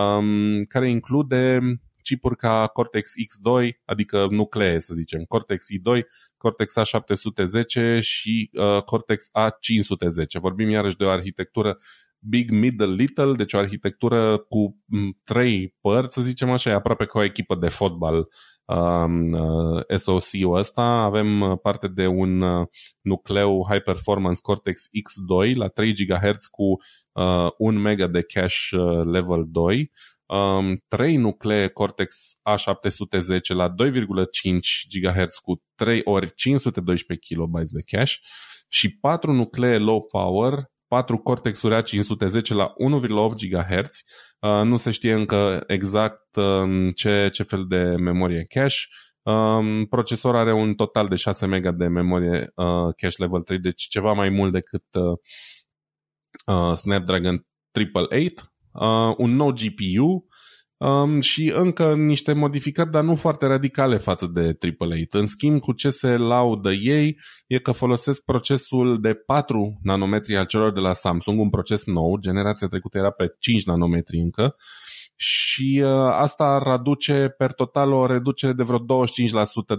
[0.00, 1.60] um, care include
[2.02, 6.00] chipuri ca Cortex X2, adică nuclee, să zicem, Cortex i2,
[6.36, 10.40] Cortex A710 și uh, Cortex A510.
[10.40, 11.78] Vorbim iarăși de o arhitectură
[12.18, 14.76] Big, Middle, Little, deci o arhitectură cu
[15.24, 18.26] trei părți, să zicem așa, e aproape ca o echipă de fotbal um, uh,
[19.96, 20.82] SoC-ul ăsta.
[20.82, 22.66] Avem uh, parte de un uh,
[23.00, 26.64] nucleu High Performance Cortex X2 la 3 GHz cu
[27.12, 29.90] uh, 1 MB de cache uh, level 2,
[30.26, 33.74] um, 3 nuclee Cortex A710 la 2,5
[34.88, 38.16] GHz cu 3 ori 512 KB de cache
[38.68, 44.02] și 4 nuclee low power 4 Cortex-uri A510 la 1,8 GHz.
[44.40, 48.86] Uh, nu se știe încă exact um, ce, ce fel de memorie cache.
[49.22, 53.82] Um, procesor are un total de 6 MB de memorie uh, cache level 3, deci
[53.88, 55.18] ceva mai mult decât uh,
[56.56, 58.52] uh, Snapdragon 888.
[58.72, 60.27] Uh, un nou GPU
[60.78, 65.20] um, și încă niște modificări, dar nu foarte radicale față de AAA.
[65.20, 70.46] În schimb, cu ce se laudă ei e că folosesc procesul de 4 nanometri al
[70.46, 74.56] celor de la Samsung, un proces nou, generația trecută era pe 5 nanometri încă,
[75.20, 78.82] și uh, asta ar aduce per total o reducere de vreo 25%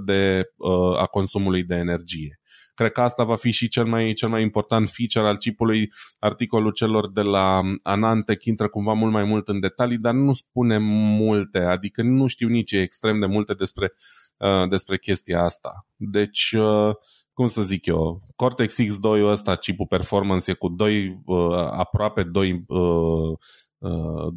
[0.05, 2.39] de, uh, a consumului de energie.
[2.79, 5.91] Cred că asta va fi și cel mai, cel mai important feature al chipului.
[6.19, 10.77] Articolul celor de la Anantec intră cumva mult mai mult în detalii, dar nu spune
[11.17, 13.93] multe, adică nu știu nici extrem de multe despre,
[14.37, 15.87] uh, despre chestia asta.
[15.95, 16.95] Deci, uh,
[17.33, 22.63] cum să zic eu, Cortex X2 ăsta, chipul performance e cu 2, uh, aproape 2
[22.67, 23.37] uh,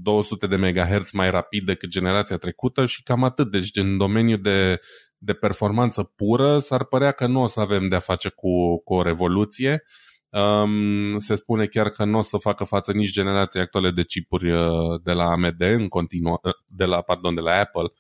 [0.03, 3.51] 200 de MHz mai rapid decât generația trecută și cam atât.
[3.51, 4.80] Deci în domeniul de
[5.24, 9.02] de performanță pură, s-ar părea că nu o să avem de-a face cu, cu o
[9.02, 9.82] revoluție.
[10.28, 14.52] Um, se spune chiar că nu o să facă față nici generația actuale de chipuri
[14.52, 17.92] uh, de la AMD în continu- uh, de la, pardon, de la Apple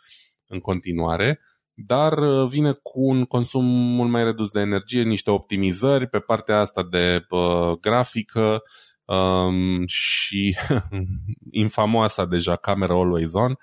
[0.46, 1.40] în continuare,
[1.74, 6.58] dar uh, vine cu un consum mult mai redus de energie, niște optimizări pe partea
[6.58, 8.62] asta de uh, grafică
[9.04, 10.56] um, și
[11.50, 13.50] infamoasa deja camera always on.
[13.50, 13.56] Uh,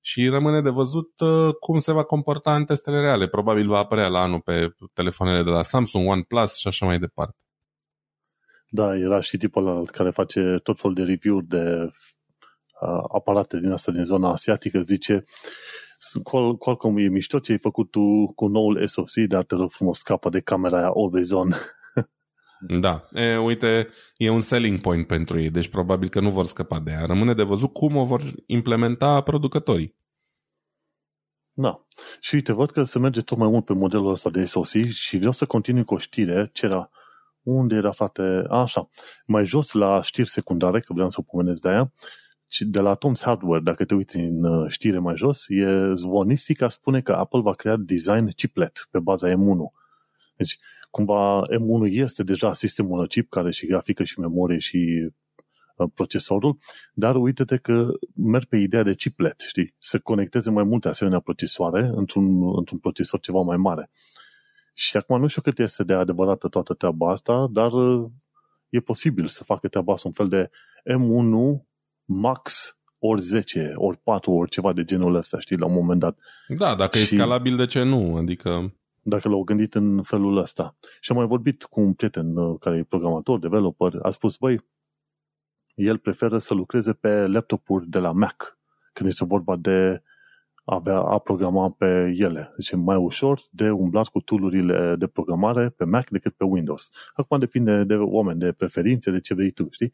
[0.00, 3.28] și rămâne de văzut uh, cum se va comporta în testele reale.
[3.28, 7.36] Probabil va apărea la anul pe telefoanele de la Samsung, OnePlus și așa mai departe.
[8.70, 11.92] Da, era și tipul ăla care face tot felul de review-uri de
[12.80, 15.24] uh, aparate din asta din zona asiatică, zice
[16.22, 19.98] Qual, Qualcomm e mișto ce ai făcut tu cu noul SoC, dar te rog frumos
[19.98, 21.48] scapă de camera aia always on.
[22.60, 26.80] Da, e, uite, e un selling point pentru ei, deci probabil că nu vor scăpa
[26.80, 27.04] de ea.
[27.04, 29.96] Rămâne de văzut cum o vor implementa producătorii.
[31.52, 31.86] Da.
[32.20, 35.16] Și uite, văd că se merge tot mai mult pe modelul ăsta de SOC și
[35.16, 36.50] vreau să continui cu o știre.
[36.52, 36.90] Ce era?
[37.42, 38.22] Unde era, frate?
[38.48, 38.88] A, așa.
[39.26, 41.92] Mai jos la știri secundare, că vreau să pomenesc de aia,
[42.58, 47.00] de la Tom's Hardware, dacă te uiți în uh, știre mai jos, e zvonistica spune
[47.00, 49.74] că Apple va crea design chiplet pe baza M1.
[50.36, 50.58] Deci,
[50.98, 55.10] cumva M1 este deja sistemul chip care și grafică și memorie și
[55.76, 56.56] uh, procesorul,
[56.94, 59.74] dar uite-te că merg pe ideea de chiplet, știi?
[59.78, 63.90] Să conecteze mai multe asemenea procesoare într-un, într-un procesor ceva mai mare.
[64.74, 68.10] Și acum nu știu cât este de adevărată toată treaba asta, dar uh,
[68.68, 70.50] e posibil să facă treaba asta un fel de
[70.94, 71.66] M1
[72.04, 76.18] Max ori 10, ori 4, ori ceva de genul ăsta, știi, la un moment dat.
[76.48, 77.14] Da, dacă și...
[77.14, 78.16] e scalabil, de ce nu?
[78.16, 78.72] Adică
[79.02, 80.76] dacă l-au gândit în felul ăsta.
[81.00, 84.64] Și am mai vorbit cu un prieten uh, care e programator, developer, a spus, băi,
[85.74, 88.58] el preferă să lucreze pe laptopuri de la Mac,
[88.92, 90.02] când este vorba de
[90.64, 92.52] a, avea, a programa pe ele.
[92.56, 96.90] Deci e mai ușor de umblat cu tool de programare pe Mac decât pe Windows.
[97.14, 99.92] Acum depinde de oameni, de preferințe, de ce vrei tu, știi?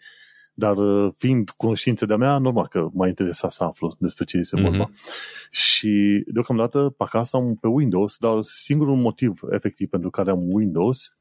[0.55, 4.61] Dar uh, fiind cunoștințe de-a mea, normal că m-a interesat să aflu despre ce este
[4.61, 4.88] vorba.
[4.88, 5.50] Mm-hmm.
[5.50, 11.16] Și deocamdată pe acasă am pe Windows, dar singurul motiv efectiv pentru care am Windows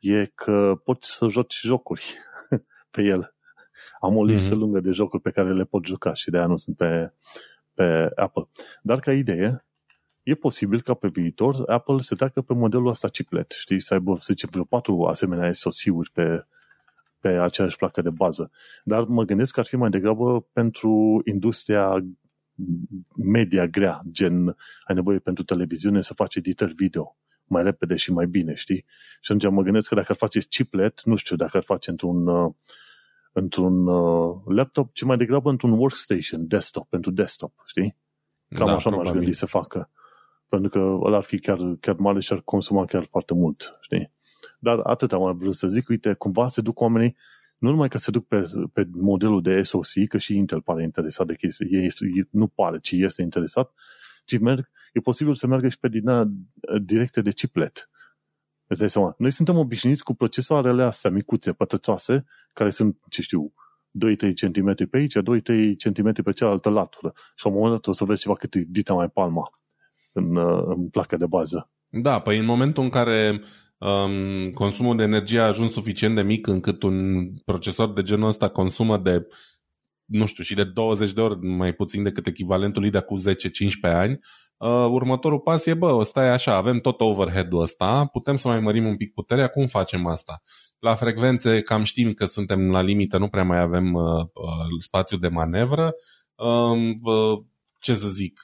[0.00, 2.14] e că poți să joci jocuri
[2.90, 3.34] pe el.
[4.00, 4.58] Am o listă mm-hmm.
[4.58, 7.12] lungă de jocuri pe care le pot juca și de aia nu sunt pe,
[7.74, 8.48] pe Apple.
[8.82, 9.64] Dar ca idee,
[10.22, 14.16] e posibil ca pe viitor Apple să treacă pe modelul ăsta chiplet, știi, să aibă,
[14.16, 16.46] să zicem, vreo patru asemenea SoC-uri pe,
[17.24, 18.50] pe aceeași placă de bază.
[18.84, 22.04] Dar mă gândesc că ar fi mai degrabă pentru industria
[23.16, 24.46] media grea, gen
[24.86, 28.84] ai nevoie pentru televiziune să faci editări video mai repede și mai bine, știi?
[29.20, 32.26] Și atunci mă gândesc că dacă ar face chiplet, nu știu dacă ar face într-un,
[32.26, 32.52] uh,
[33.32, 37.96] într-un uh, laptop, ci mai degrabă într-un workstation, desktop, pentru desktop, știi?
[38.48, 39.90] Cam da, așa m-aș gândi să facă.
[40.48, 44.13] Pentru că ăla ar fi chiar, chiar mare și ar consuma chiar foarte mult, știi?
[44.64, 47.16] Dar atât am vrut să zic, uite, cumva se duc oamenii,
[47.58, 48.42] nu numai că se duc pe,
[48.72, 51.88] pe modelul de SoC, că și Intel pare interesat de chestii, ei,
[52.30, 53.72] nu pare, ci este interesat,
[54.24, 56.10] ci merg, e posibil să meargă și pe din
[56.82, 57.90] direcție de chiplet.
[58.66, 59.14] Îți dai seama?
[59.18, 63.52] Noi suntem obișnuiți cu procesoarele astea micuțe, pătrățoase, care sunt, ce știu,
[64.04, 65.22] 2-3 cm pe aici, 2-3
[65.76, 67.12] cm pe cealaltă latură.
[67.34, 69.50] Și la un moment dat o să vezi ceva cât e dita mai palma
[70.12, 70.36] în,
[70.68, 71.70] în placa de bază.
[71.88, 73.42] Da, păi în momentul în care
[73.78, 78.48] um, consumul de energie a ajuns suficient de mic încât un procesor de genul ăsta
[78.48, 79.26] consumă de
[80.04, 83.32] nu știu, și de 20 de ori mai puțin decât echivalentul lui de acum 10-15
[83.82, 84.20] ani,
[84.56, 88.60] uh, următorul pas e, bă, o stai așa, avem tot overhead-ul ăsta, putem să mai
[88.60, 90.42] mărim un pic puterea, cum facem asta?
[90.78, 95.16] La frecvențe cam știm că suntem la limită, nu prea mai avem uh, uh, spațiu
[95.16, 95.94] de manevră.
[96.34, 97.44] Uh, uh,
[97.80, 98.40] ce să zic,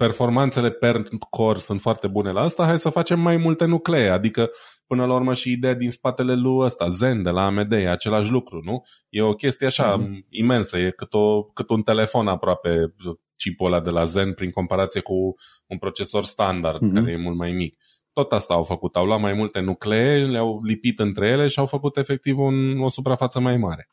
[0.00, 4.50] performanțele per core sunt foarte bune la asta, hai să facem mai multe nuclee, adică
[4.86, 8.30] până la urmă și ideea din spatele lui ăsta, Zen de la AMD, e același
[8.30, 8.82] lucru, nu?
[9.08, 10.26] E o chestie așa mm-hmm.
[10.28, 12.94] imensă, e cât, o, cât un telefon aproape
[13.36, 15.34] chipul ăla de la Zen prin comparație cu
[15.66, 16.94] un procesor standard mm-hmm.
[16.94, 17.78] care e mult mai mic.
[18.12, 21.66] Tot asta au făcut, au luat mai multe nuclee, le-au lipit între ele și au
[21.66, 23.88] făcut efectiv un, o suprafață mai mare.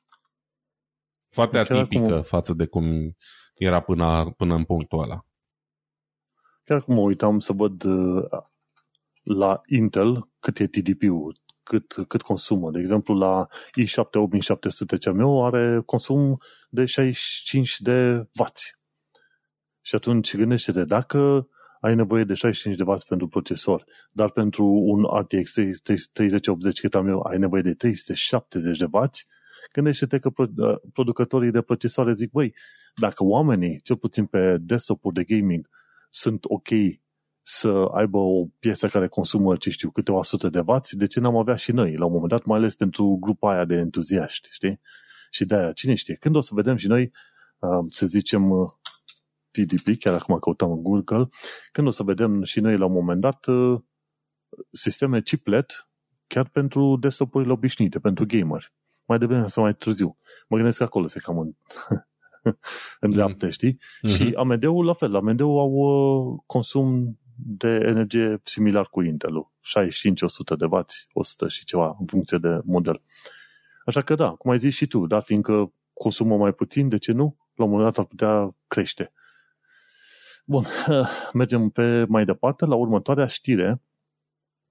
[1.29, 2.21] Foarte deci atipică cum...
[2.21, 3.15] față de cum
[3.55, 5.26] era până, până în punctul ăla.
[6.67, 8.23] Chiar cum mă uitam să văd uh,
[9.23, 12.71] la Intel cât e TDP-ul, cât, cât consumă.
[12.71, 13.47] De exemplu, la
[13.81, 16.37] i7 8700 CMU are consum
[16.69, 18.45] de 65 de W.
[19.81, 21.47] Și atunci gândește-te, dacă
[21.79, 25.53] ai nevoie de 65 de W pentru procesor, dar pentru un RTX
[26.11, 29.09] 3080 cât am eu, ai nevoie de 370 de W,
[29.73, 32.55] gândește-te că uh, producătorii de procesoare zic, băi,
[32.95, 35.69] dacă oamenii, cel puțin pe desktop-uri de gaming,
[36.09, 36.67] sunt ok
[37.41, 41.37] să aibă o piesă care consumă, ce știu, câteva sute de vați, de ce n-am
[41.37, 44.79] avea și noi, la un moment dat, mai ales pentru grupa aia de entuziaști, știi?
[45.29, 47.11] Și de aia, cine știe, când o să vedem și noi,
[47.89, 48.51] să zicem,
[49.51, 51.27] TDP, chiar acum căutăm în Google,
[51.71, 53.45] când o să vedem și noi la un moment dat
[54.71, 55.89] sisteme chiplet
[56.27, 58.73] chiar pentru desktopurile obișnuite, pentru gamer.
[59.05, 60.17] Mai devreme sau mai târziu.
[60.47, 61.37] Mă gândesc că acolo se cam
[62.99, 63.51] în, în dreaptă, mm.
[63.51, 63.73] știi?
[63.73, 64.15] Mm-hmm.
[64.15, 65.15] Și AMD-ul la fel.
[65.15, 69.51] AMD-ul au uh, consum de energie similar cu Intel-ul.
[70.55, 73.01] 65-100 de W, 100 și ceva, în funcție de model.
[73.85, 77.11] Așa că da, cum ai zis și tu, dar fiindcă consumă mai puțin, de ce
[77.11, 77.37] nu?
[77.55, 79.11] La un moment dat ar putea crește.
[80.45, 80.65] Bun,
[81.33, 83.81] mergem pe mai departe la următoarea știre.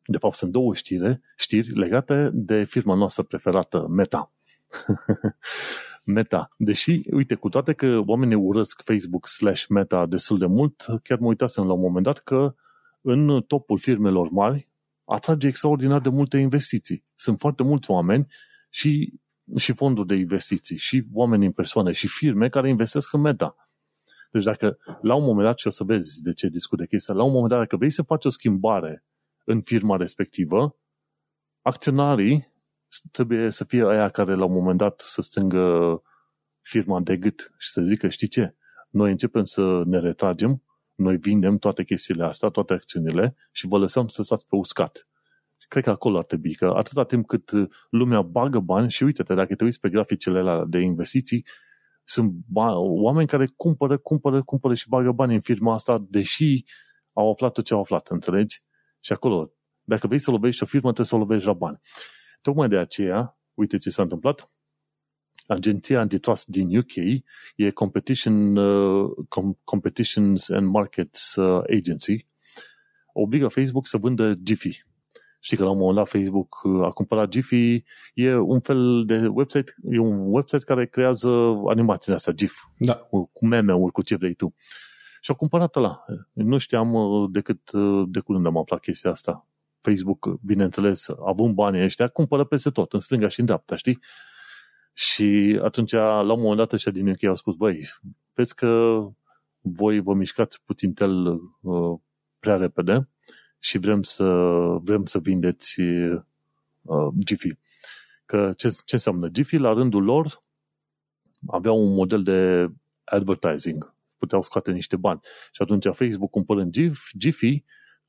[0.07, 4.33] De fapt, sunt două știre, știri legate de firma noastră preferată, Meta.
[6.07, 6.54] Meta.
[6.57, 11.26] Deși, uite, cu toate că oamenii urăsc Facebook slash Meta destul de mult, chiar mă
[11.26, 12.54] uitasem la un moment dat că
[13.00, 14.68] în topul firmelor mari
[15.04, 17.04] atrage extraordinar de multe investiții.
[17.14, 18.26] Sunt foarte mulți oameni
[18.70, 19.20] și,
[19.57, 23.57] și fonduri de investiții, și oameni în persoane, și firme care investesc în Meta.
[24.30, 27.14] Deci dacă la un moment dat, și o să vezi de ce discut de chestia,
[27.14, 29.04] la un moment dat, dacă vrei să faci o schimbare
[29.44, 30.76] în firma respectivă,
[31.62, 32.54] acționarii
[33.11, 36.03] trebuie să fie aia care la un moment dat să strângă
[36.61, 38.55] firma de gât și să zică, știi ce,
[38.91, 40.62] noi începem să ne retragem,
[40.95, 45.09] noi vindem toate chestiile astea, toate acțiunile și vă lăsăm să stați pe uscat.
[45.68, 47.51] Cred că acolo ar trebui, că atâta timp cât
[47.91, 51.47] lumea bagă bani și uite-te, dacă te uiți pe graficele alea de investiții,
[52.05, 52.34] sunt
[52.78, 56.64] oameni care cumpără, cumpără, cumpără și bagă bani în firma asta, deși
[57.12, 58.62] au aflat tot ce au aflat, înțelegi?
[59.01, 61.78] Și acolo, dacă vrei să lovești o firmă, trebuie să o lovești la bani.
[62.47, 64.51] Tocmai de aceea, uite ce s-a întâmplat,
[65.47, 66.97] agenția antitrust din UK
[67.57, 72.26] e Competition, uh, Com- Competitions and Markets uh, Agency,
[73.12, 74.84] obligă Facebook să vândă Jiffy.
[75.40, 77.82] Știi că la un moment dat Facebook uh, a cumpărat Jiffy,
[78.14, 81.30] e un fel de website, e un website care creează
[81.68, 82.94] animațiile astea, GIF, da.
[82.94, 84.55] cu, cu meme-uri, cu ce vrei tu.
[85.20, 86.05] Și au cumpărat la.
[86.32, 89.47] Nu știam uh, decât uh, de curând am aflat chestia asta.
[89.91, 94.01] Facebook, bineînțeles, având banii ăștia, cumpără peste tot, în stânga și în dreapta, știi?
[94.93, 97.89] Și atunci, la un moment dat, ăștia din UK au spus, băi,
[98.34, 99.01] vezi că
[99.61, 101.99] voi vă mișcați puțin tel uh,
[102.39, 103.09] prea repede
[103.59, 104.24] și vrem să,
[104.82, 107.59] vrem să vindeți uh, Giphy.
[108.24, 109.28] Că ce, ce înseamnă?
[109.28, 110.41] Giphy, la rândul lor,
[111.47, 112.68] aveau un model de
[113.05, 113.95] advertising.
[114.18, 115.20] Puteau scoate niște bani.
[115.53, 116.74] Și atunci Facebook, cumpărând
[117.18, 117.64] Giphy,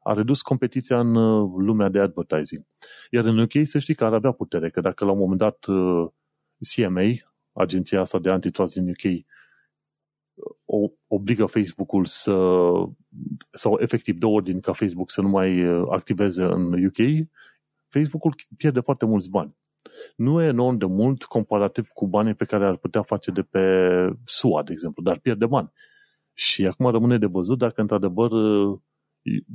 [0.07, 2.65] a redus competiția în uh, lumea de advertising.
[3.11, 5.65] Iar în UK să știi că ar avea putere, că dacă la un moment dat
[5.65, 6.07] uh,
[6.75, 9.25] CMA, agenția asta de antitrust din UK,
[10.65, 10.77] o,
[11.07, 12.33] obligă Facebook-ul să,
[13.51, 17.27] sau efectiv dă ordin ca Facebook să nu mai uh, activeze în UK,
[17.87, 19.55] Facebook-ul pierde foarte mulți bani.
[20.15, 23.61] Nu e enorm de mult comparativ cu banii pe care ar putea face de pe
[24.25, 25.71] SUA, de exemplu, dar pierde bani.
[26.33, 28.31] Și acum rămâne de văzut dacă într-adevăr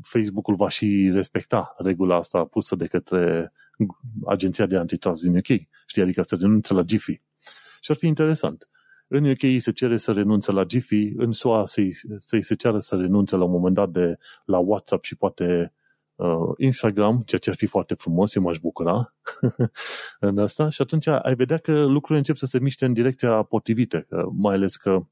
[0.02, 3.52] Facebook-ul va și respecta regula asta pusă de către
[4.26, 5.60] agenția de antitrust din UK.
[5.86, 7.20] Știi, adică să renunțe la Jiffy.
[7.80, 8.70] Și ar fi interesant.
[9.14, 12.96] În UK se cere să renunțe la Giphy, în SUA să-i, să-i se ceară să
[12.96, 15.72] renunțe la un moment dat de la WhatsApp și poate
[16.14, 19.14] uh, Instagram, ceea ce ar fi foarte frumos, eu m-aș bucura
[20.20, 24.00] în asta și atunci ai vedea că lucrurile încep să se miște în direcția potrivită,
[24.00, 25.06] că, mai ales că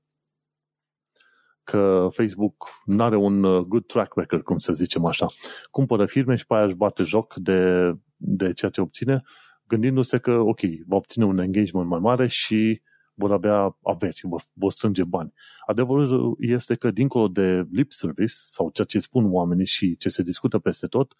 [1.70, 5.26] că Facebook nu are un uh, good track record, cum să zicem așa.
[5.70, 9.22] Cumpără firme și pe aia își bate joc de, de ceea ce obține,
[9.66, 12.82] gândindu-se că, ok, va obține un engagement mai mare și
[13.14, 15.32] vor avea averi, vor, vor strânge bani.
[15.66, 20.22] Adevărul este că, dincolo de lip service, sau ceea ce spun oamenii și ce se
[20.22, 21.14] discută peste tot,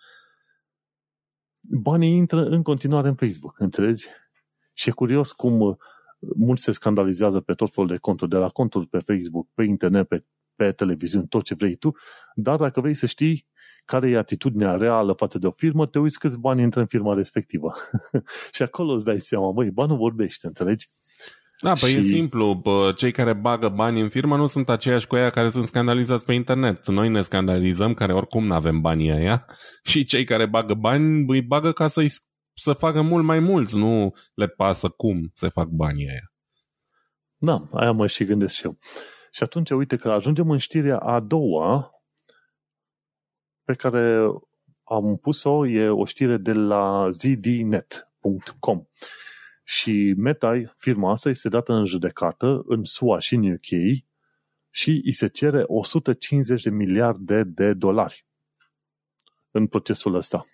[1.60, 4.06] banii intră în continuare în Facebook, înțelegi?
[4.72, 5.76] Și e curios cum uh,
[6.36, 10.08] mulți se scandalizează pe tot felul de conturi, de la conturi pe Facebook, pe internet,
[10.08, 10.24] pe,
[10.60, 11.92] pe televiziune, tot ce vrei tu,
[12.34, 13.48] dar dacă vrei să știi
[13.84, 17.14] care e atitudinea reală față de o firmă, te uiți câți bani intră în firma
[17.14, 17.72] respectivă.
[18.54, 20.88] și acolo îți dai seama, băi, banul vorbește, înțelegi?
[21.60, 21.96] Da, păi și...
[21.96, 22.62] e simplu.
[22.96, 26.32] Cei care bagă bani în firmă nu sunt aceiași cu aia care sunt scandalizați pe
[26.32, 26.88] internet.
[26.88, 29.46] Noi ne scandalizăm, care oricum nu avem banii aia,
[29.90, 32.00] și cei care bagă bani îi bagă ca să
[32.54, 36.32] să facă mult mai mulți, nu le pasă cum se fac banii aia.
[37.36, 38.78] Da, aia mă și gândesc și eu.
[39.30, 41.90] Și atunci, uite că ajungem în știrea a doua
[43.64, 44.30] pe care
[44.84, 48.84] am pus-o, e o știre de la zdnet.com.
[49.64, 54.02] Și Meta, firma asta, este dată în judecată în SUA și în UK
[54.70, 58.26] și îi se cere 150 de miliarde de dolari
[59.50, 60.46] în procesul ăsta.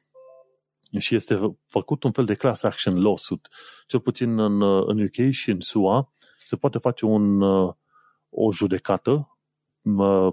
[0.99, 3.49] Și este făcut un fel de class action lawsuit.
[3.87, 6.13] Cel puțin în, în UK și în SUA
[6.45, 7.41] se poate face un,
[8.39, 9.39] o judecată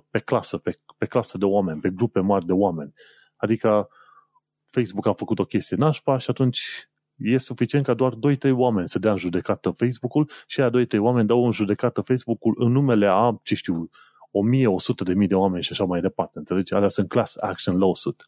[0.09, 2.93] pe clasă, pe, pe clasă de oameni, pe grupe mari de oameni.
[3.35, 3.89] Adică
[4.65, 8.17] Facebook a făcut o chestie nașpa și atunci e suficient ca doar 2-3
[8.51, 12.71] oameni să dea în judecată Facebook-ul și aia 2-3 oameni dau în judecată Facebook-ul în
[12.71, 16.39] numele a, ce știu, 1000-100 de mii de oameni și așa mai departe.
[16.39, 16.73] Înțelegi?
[16.73, 18.25] Alea sunt class action lawsuit.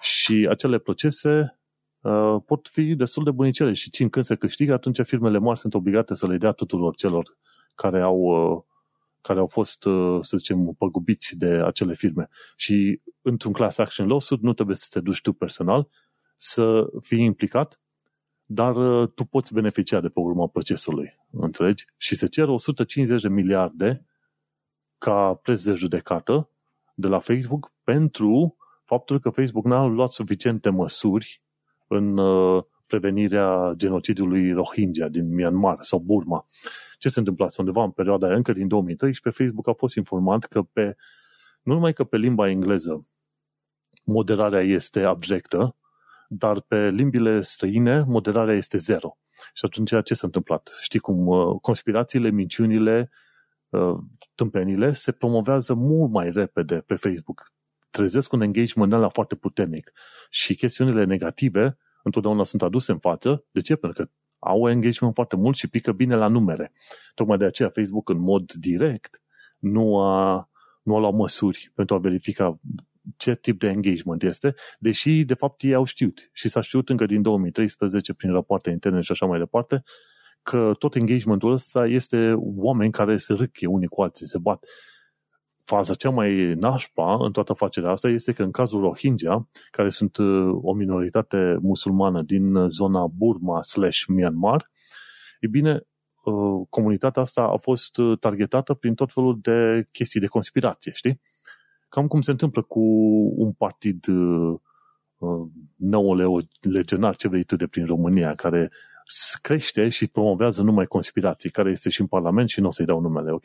[0.00, 1.58] Și acele procese
[2.00, 5.74] uh, pot fi destul de bunicele și cine când se câștigă, atunci firmele mari sunt
[5.74, 7.36] obligate să le dea tuturor celor
[7.74, 8.62] care au, uh,
[9.20, 12.28] care au fost, uh, să zicem, păgubiți de acele firme.
[12.56, 15.88] Și într-un class action lawsuit nu trebuie să te duci tu personal,
[16.36, 17.82] să fii implicat,
[18.44, 21.84] dar uh, tu poți beneficia de pe urma procesului, înțelegi?
[21.96, 24.06] Și se cer 150 de miliarde
[24.98, 26.50] ca preț de judecată
[26.94, 31.42] de la Facebook pentru faptul că Facebook n-a luat suficiente măsuri
[31.86, 36.46] în uh, prevenirea genocidului Rohingya din Myanmar sau Burma.
[37.02, 40.62] Ce se întâmplă undeva în perioada aia, încă din 2013, Facebook a fost informat că
[40.62, 40.96] pe,
[41.62, 43.06] nu numai că pe limba engleză
[44.04, 45.76] moderarea este abjectă,
[46.28, 49.18] dar pe limbile străine moderarea este zero.
[49.54, 50.72] Și atunci ce s-a întâmplat?
[50.80, 53.10] Știi cum uh, conspirațiile, minciunile,
[53.68, 53.98] uh,
[54.34, 57.52] tâmpenile se promovează mult mai repede pe Facebook.
[57.90, 59.92] Trezesc un engagement la foarte puternic.
[60.30, 63.44] Și chestiunile negative întotdeauna sunt aduse în față.
[63.50, 63.76] De ce?
[63.76, 64.10] Pentru că
[64.44, 66.72] au engagement foarte mult și pică bine la numere.
[67.14, 69.22] Tocmai de aceea Facebook în mod direct
[69.58, 70.48] nu a,
[70.82, 72.60] nu a luat măsuri pentru a verifica
[73.16, 77.06] ce tip de engagement este, deși de fapt ei au știut și s-a știut încă
[77.06, 79.82] din 2013 prin rapoarte interne și așa mai departe
[80.42, 84.64] că tot engagementul ăsta este oameni care se râche unii cu alții, se bat.
[85.64, 90.16] Faza cea mai nașpa în toată afacerea asta este că în cazul Rohingya, care sunt
[90.16, 94.70] uh, o minoritate musulmană din zona Burma slash Myanmar,
[95.40, 95.86] e bine,
[96.24, 101.20] uh, comunitatea asta a fost uh, targetată prin tot felul de chestii de conspirație, știi?
[101.88, 102.80] Cam cum se întâmplă cu
[103.36, 104.54] un partid uh,
[105.16, 106.16] uh nou
[106.60, 108.70] legionar, ce vrei tu de prin România, care
[109.42, 113.00] crește și promovează numai conspirații, care este și în Parlament și nu o să-i dau
[113.00, 113.44] numele, ok?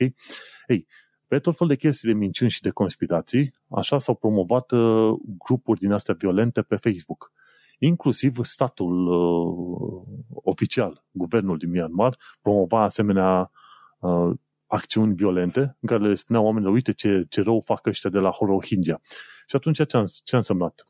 [0.68, 0.88] Ei,
[1.28, 5.80] pe tot fel de chestii de minciuni și de conspirații, așa s-au promovat uh, grupuri
[5.80, 7.32] din astea violente pe Facebook.
[7.80, 13.52] Inclusiv statul uh, oficial, guvernul din Myanmar, promova asemenea
[14.00, 14.32] uh,
[14.68, 18.36] acțiuni violente în care le spuneau oamenilor, uite ce, ce rău fac ăștia de la
[18.40, 19.00] Rohingya.
[19.48, 20.88] Și atunci ce a, ce a însemnat?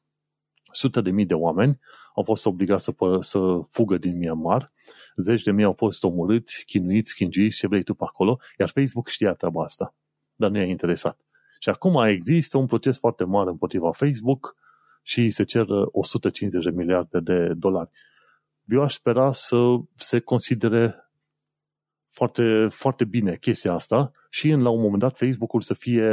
[0.72, 1.80] Sute de mii de oameni
[2.16, 4.72] au fost obligați să, să fugă din Myanmar,
[5.16, 9.08] zeci de mii au fost omorâți, chinuiți, chingiți, ce vrei tu pe acolo, iar Facebook
[9.08, 9.96] știa treaba asta,
[10.38, 11.20] dar nu i-a interesat.
[11.60, 14.56] Și acum există un proces foarte mare împotriva Facebook
[15.02, 17.90] și se cer 150 de miliarde de dolari.
[18.66, 21.12] Eu aș spera să se considere
[22.10, 26.12] foarte, foarte bine chestia asta și în, la un moment dat Facebook-ul să fie,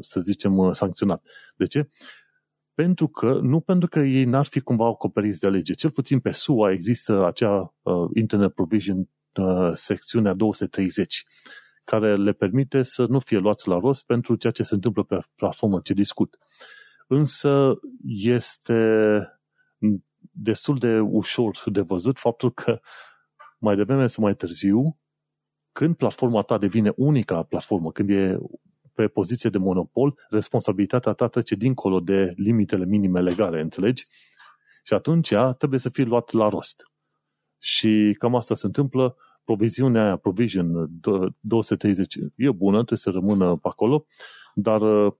[0.00, 1.26] să zicem, sancționat.
[1.56, 1.88] De ce?
[2.74, 5.74] Pentru că, nu pentru că ei n-ar fi cumva acoperiți de lege.
[5.74, 11.24] Cel puțin pe SUA există acea uh, Internet Provision uh, secțiunea 230,
[11.84, 15.18] care le permite să nu fie luați la rost pentru ceea ce se întâmplă pe
[15.36, 16.38] platformă, ce discut.
[17.06, 17.74] Însă
[18.06, 18.82] este
[20.30, 22.80] destul de ușor de văzut faptul că
[23.58, 24.98] mai devreme sau mai târziu,
[25.72, 28.38] când platforma ta devine unica platformă, când e
[28.94, 34.06] pe poziție de monopol, responsabilitatea ta trece dincolo de limitele minime legale, înțelegi?
[34.82, 36.90] Și atunci trebuie să fie luat la rost.
[37.58, 39.16] Și cam asta se întâmplă.
[39.44, 40.88] Proviziunea aia, provision
[41.40, 44.06] 230, e bună, trebuie să rămână pe acolo,
[44.54, 45.12] dar uh,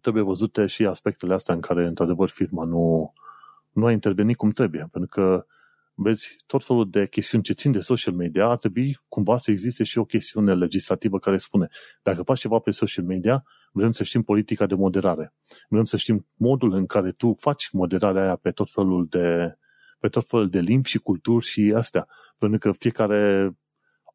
[0.00, 3.12] trebuie văzute și aspectele astea în care, într-adevăr, firma nu,
[3.72, 4.88] nu a intervenit cum trebuie.
[4.90, 5.46] Pentru că,
[5.94, 9.84] vezi, tot felul de chestiuni ce țin de social media ar trebui cumva să existe
[9.84, 11.68] și o chestiune legislativă care spune
[12.02, 15.34] dacă faci ceva pe social media, vrem să știm politica de moderare.
[15.68, 19.56] Vrem să știm modul în care tu faci moderarea aia pe tot felul de,
[20.02, 22.08] pe tot felul de limbi și culturi și astea.
[22.38, 23.52] Pentru că fiecare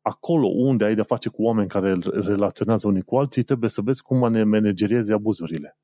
[0.01, 4.01] acolo unde ai de face cu oameni care relaționează unii cu alții, trebuie să vezi
[4.01, 5.77] cum ne manageriezi abuzurile.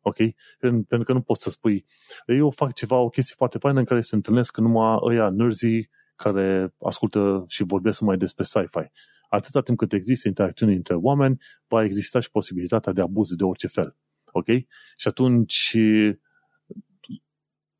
[0.00, 0.16] Ok?
[0.58, 1.84] Pentru că nu poți să spui,
[2.26, 6.74] eu fac ceva, o chestie foarte faină în care se întâlnesc numai ăia nărzii care
[6.80, 8.90] ascultă și vorbesc numai despre sci-fi.
[9.28, 13.66] Atâta timp cât există interacțiuni între oameni, va exista și posibilitatea de abuz de orice
[13.66, 13.96] fel.
[14.32, 14.46] Ok?
[14.96, 15.76] Și atunci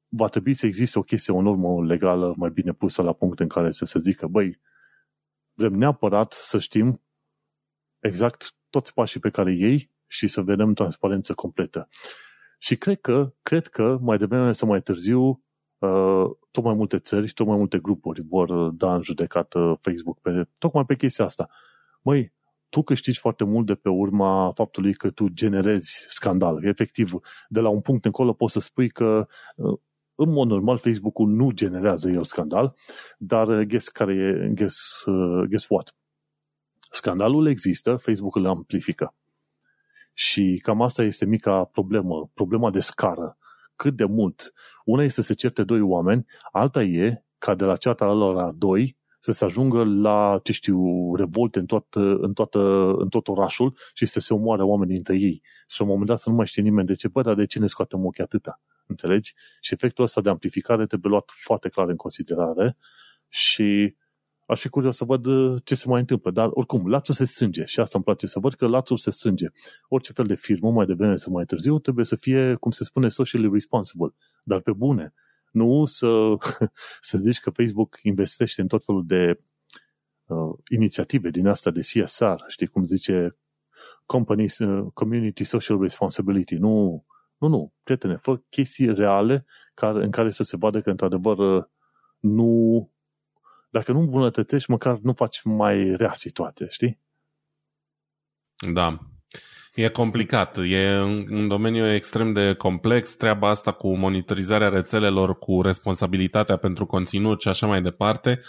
[0.09, 3.49] va trebui să existe o chestie, o normă legală mai bine pusă la punct în
[3.49, 4.61] care să se zică, băi,
[5.55, 7.03] vrem neapărat să știm
[7.99, 11.89] exact toți pașii pe care ei și să vedem transparență completă.
[12.59, 15.21] Și cred că, cred că mai devreme sau mai târziu,
[15.79, 20.21] uh, tot mai multe țări și tot mai multe grupuri vor da în judecată Facebook
[20.21, 21.49] pe, tocmai pe chestia asta.
[22.03, 22.33] Măi,
[22.69, 26.65] tu câștigi foarte mult de pe urma faptului că tu generezi scandal.
[26.65, 27.13] Efectiv,
[27.49, 29.79] de la un punct încolo poți să spui că uh,
[30.21, 32.75] în mod normal Facebook-ul nu generează el scandal,
[33.19, 35.95] dar uh, guess, care e, guess, uh, guess what?
[36.91, 39.14] Scandalul există, Facebook îl amplifică.
[40.12, 43.37] Și cam asta este mica problemă, problema de scară.
[43.77, 44.53] Cât de mult?
[44.85, 48.97] Una este să se certe doi oameni, alta e ca de la ceata lor doi
[49.21, 52.59] să se ajungă la, ce știu, revolte în, toată, în, toată,
[52.99, 55.43] în tot orașul și să se omoare oamenii între ei.
[55.66, 57.47] Și la un moment dat să nu mai știe nimeni de ce, bă, dar de
[57.47, 58.61] ce ne scoatem ochii atâta?
[58.89, 59.34] Înțelegi?
[59.61, 62.76] Și efectul ăsta de amplificare trebuie luat foarte clar în considerare
[63.28, 63.97] și
[64.47, 66.30] aș fi curios să văd uh, ce se mai întâmplă.
[66.30, 69.47] Dar oricum, lațul se strânge și asta îmi place să văd că lațul se strânge.
[69.89, 73.09] Orice fel de firmă, mai devreme sau mai târziu, trebuie să fie, cum se spune,
[73.09, 74.14] socially responsible.
[74.43, 75.14] Dar pe bune.
[75.51, 76.36] Nu să,
[77.01, 79.41] să zici că Facebook investește în tot felul de
[80.26, 83.39] uh, inițiative din asta de CSR, știi cum zice
[84.07, 86.55] company, uh, Community Social Responsibility.
[86.55, 87.05] Nu,
[87.39, 91.64] nu, nu, prietene, fă chestii reale care, în care să se vadă că, într-adevăr, uh,
[92.18, 92.91] nu,
[93.70, 97.01] dacă nu îmbunătățești, măcar nu faci mai rea situație, știi?
[98.72, 98.99] Da.
[99.74, 106.57] E complicat, e un domeniu extrem de complex, treaba asta cu monitorizarea rețelelor, cu responsabilitatea
[106.57, 108.41] pentru conținut și așa mai departe.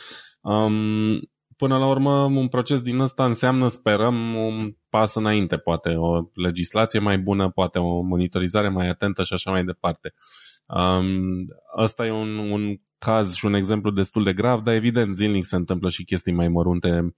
[0.41, 1.19] Um,
[1.59, 6.99] până la urmă, un proces din ăsta înseamnă, sperăm, un pas înainte, poate o legislație
[6.99, 10.13] mai bună, poate o monitorizare mai atentă și așa mai departe.
[10.65, 11.47] Um,
[11.77, 15.55] ăsta e un, un caz și un exemplu destul de grav, dar evident zilnic se
[15.55, 17.15] întâmplă și chestii mai mărunte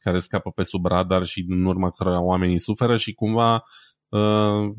[0.00, 3.62] care scapă pe sub radar și în urma cărora oamenii suferă și cumva
[4.08, 4.72] uh,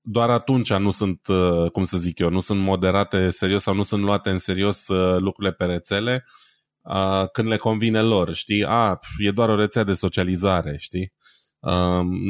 [0.00, 3.82] doar atunci nu sunt, uh, cum să zic eu, nu sunt moderate serios sau nu
[3.82, 6.24] sunt luate în serios uh, lucrurile pe rețele
[7.32, 8.64] când le convine lor, știi?
[8.64, 11.12] A, e doar o rețea de socializare, știi?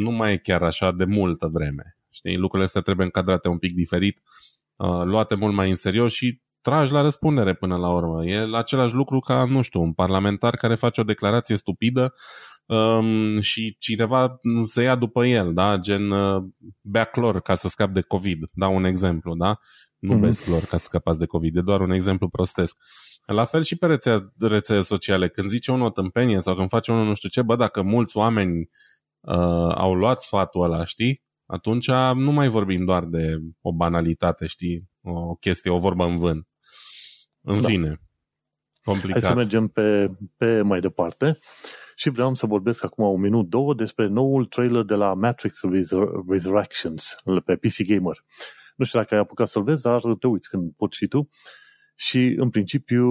[0.02, 2.36] Nu mai e chiar așa de multă vreme, știi?
[2.36, 4.22] Lucrurile astea trebuie încadrate un pic diferit,
[5.04, 8.24] luate mult mai în serios și tragi la răspundere până la urmă.
[8.24, 12.14] E același lucru ca, nu știu, un parlamentar care face o declarație stupidă
[12.66, 15.76] um, și cineva se ia după el, da?
[15.76, 16.42] Gen uh,
[16.80, 18.68] bea clor ca să scap de COVID, da?
[18.68, 19.58] Un exemplu, da?
[19.98, 20.20] Nu mm-hmm.
[20.20, 22.76] beți clor ca să scapați de COVID, e doar un exemplu prostesc.
[23.26, 26.92] La fel și pe rețea, rețele sociale, când zice unul o tâmpenie sau când face
[26.92, 28.70] unul nu știu ce, bă, dacă mulți oameni
[29.20, 31.22] uh, au luat sfatul ăla, știi?
[31.46, 34.90] Atunci nu mai vorbim doar de o banalitate, știi?
[35.02, 36.48] O chestie, o vorbă în vânt.
[37.40, 37.66] În da.
[37.68, 38.00] fine,
[38.82, 39.20] complicat.
[39.22, 41.38] Hai să mergem pe, pe mai departe
[41.96, 45.60] și vreau să vorbesc acum un minut, două despre noul trailer de la Matrix
[46.28, 48.24] Resurrections pe PC Gamer.
[48.76, 51.28] Nu știu dacă ai apucat să-l vezi, dar te uiți când poți și tu.
[52.02, 53.06] Și în principiu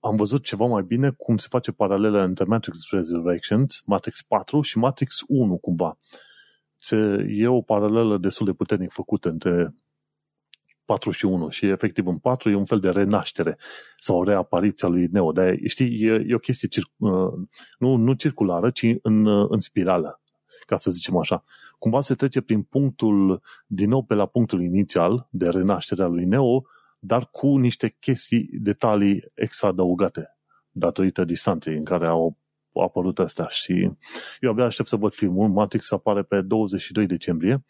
[0.00, 4.78] am văzut ceva mai bine cum se face paralelă între Matrix Resurrections, Matrix 4 și
[4.78, 5.98] Matrix 1 cumva.
[7.28, 9.74] E o paralelă destul de puternic făcută între
[10.84, 13.58] 4 și 1 și efectiv în 4 e un fel de renaștere
[13.98, 15.32] sau reapariția lui Neo.
[15.32, 17.32] Dar știi, e, e o chestie cir- uh,
[17.78, 20.20] nu, nu circulară, ci în, uh, în spirală,
[20.66, 21.44] ca să zicem așa.
[21.78, 26.24] Cumva se trece prin punctul, din nou pe la punctul inițial de renaștere a lui
[26.24, 26.64] Neo,
[27.06, 30.38] dar cu niște chestii, detalii extra adăugate
[30.70, 32.38] datorită distanței în care au
[32.82, 33.96] apărut astea și
[34.40, 35.48] eu abia aștept să văd filmul.
[35.48, 37.64] Matrix apare pe 22 decembrie,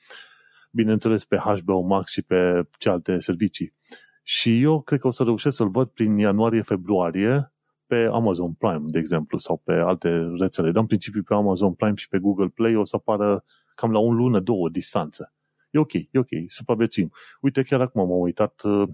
[0.70, 3.74] bineînțeles pe HBO Max și pe cealaltă servicii.
[4.22, 7.52] Și eu cred că o să reușesc să-l văd prin ianuarie-februarie
[7.86, 10.70] pe Amazon Prime, de exemplu, sau pe alte rețele.
[10.70, 13.98] Dar în principiu pe Amazon Prime și pe Google Play o să apară cam la
[13.98, 15.32] un lună, două distanță.
[15.70, 17.10] E ok, e ok, supraviețuim.
[17.40, 18.88] Uite, chiar acum m-am uitat uh,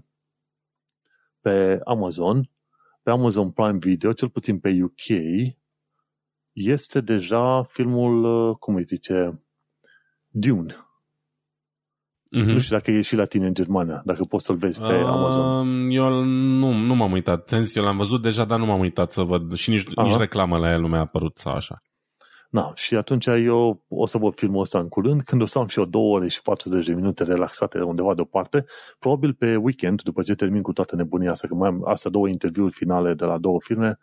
[1.41, 2.49] pe Amazon,
[3.03, 5.19] pe Amazon Prime Video, cel puțin pe UK,
[6.51, 9.43] este deja filmul, uh, cum îi zice,
[10.27, 10.75] Dune.
[12.31, 12.45] Mm-hmm.
[12.45, 15.05] Nu știu dacă e și la tine în Germania, dacă poți să-l vezi pe uh,
[15.05, 15.89] Amazon.
[15.89, 17.47] Eu nu, nu m-am uitat.
[17.47, 19.53] Ți eu l-am văzut deja, dar nu m-am uitat să văd.
[19.53, 21.81] Și nici, nici reclamă la el nu mi-a apărut sau așa.
[22.51, 25.67] Na, și atunci eu o să văd filmul ăsta în curând, când o să am
[25.67, 28.65] și eu două ore și 40 de minute relaxate undeva deoparte,
[28.99, 32.27] probabil pe weekend, după ce termin cu toată nebunia asta, că mai am astea două
[32.27, 33.99] interviuri finale de la două filme,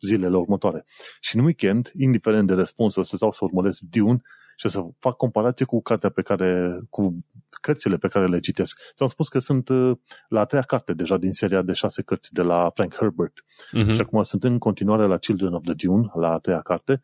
[0.00, 0.84] zilele următoare.
[1.20, 4.20] Și în weekend, indiferent de răspuns, o să stau să urmăresc Dune
[4.56, 7.18] și o să fac comparație cu cartea pe care, cu
[7.60, 8.80] cărțile pe care le citesc.
[8.94, 9.96] Ți-am spus că sunt uh,
[10.28, 13.32] la a treia carte deja din seria de șase cărți de la Frank Herbert.
[13.32, 13.94] Uh-huh.
[13.94, 17.02] Și acum sunt în continuare la Children of the Dune, la a treia carte,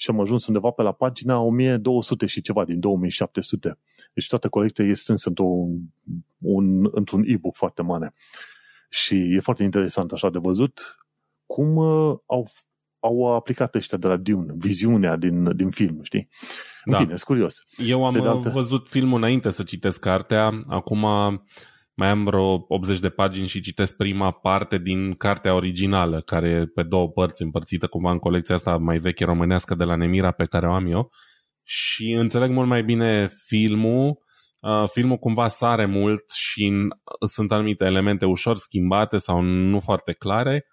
[0.00, 3.78] și am ajuns undeva pe la pagina 1200 și ceva din 2700.
[4.12, 5.80] Deci toată colecția este strânsă într-un,
[6.38, 8.12] un, într-un e-book foarte mare.
[8.88, 10.98] Și e foarte interesant așa de văzut
[11.46, 12.48] cum uh, au,
[13.00, 16.28] au aplicat ăștia de la Dune, viziunea din, din film, știi?
[16.84, 16.98] În da.
[16.98, 17.64] fine, sunt curios.
[17.76, 18.48] Eu am altă...
[18.48, 21.06] văzut filmul înainte să citesc cartea, acum
[21.98, 26.66] mai am vreo 80 de pagini și citesc prima parte din cartea originală, care e
[26.66, 30.44] pe două părți împărțită cumva în colecția asta mai veche românească de la Nemira pe
[30.44, 31.10] care o am eu
[31.62, 34.18] și înțeleg mult mai bine filmul.
[34.60, 36.72] Uh, filmul cumva sare mult și
[37.26, 40.66] sunt anumite elemente ușor schimbate sau nu foarte clare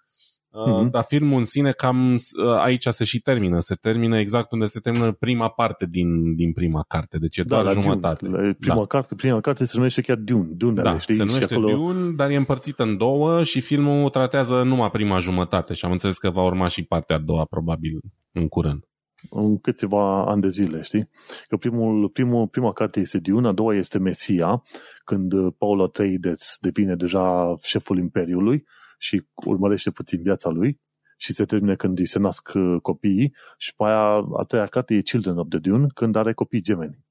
[0.56, 0.90] Uh-huh.
[0.90, 2.20] Dar filmul în sine cam uh,
[2.58, 3.58] aici se și termină.
[3.60, 7.18] Se termină exact unde se termină prima parte din, din prima carte.
[7.18, 8.26] Deci e da, doar jumătate.
[8.26, 8.52] Dune.
[8.52, 8.86] Prima, da.
[8.86, 10.48] carte, prima carte se numește chiar Dune.
[10.50, 11.14] Dune da, știi?
[11.14, 11.70] se numește acolo...
[11.70, 16.18] Dune, dar e împărțită în două și filmul tratează numai prima jumătate și am înțeles
[16.18, 18.00] că va urma și partea a doua probabil
[18.32, 18.84] în curând.
[19.30, 21.08] În câteva ani de zile, știi?
[21.48, 24.62] Că primul, primul, prima carte este Dune, a doua este Mesia,
[25.04, 28.64] când Paul Atreides devine deja șeful Imperiului
[28.98, 30.80] și urmărește puțin viața lui
[31.16, 34.94] și se termine când îi se nasc uh, copiii și pe aia a treia carte
[34.94, 37.04] e Children of the Dune când are copii gemeni.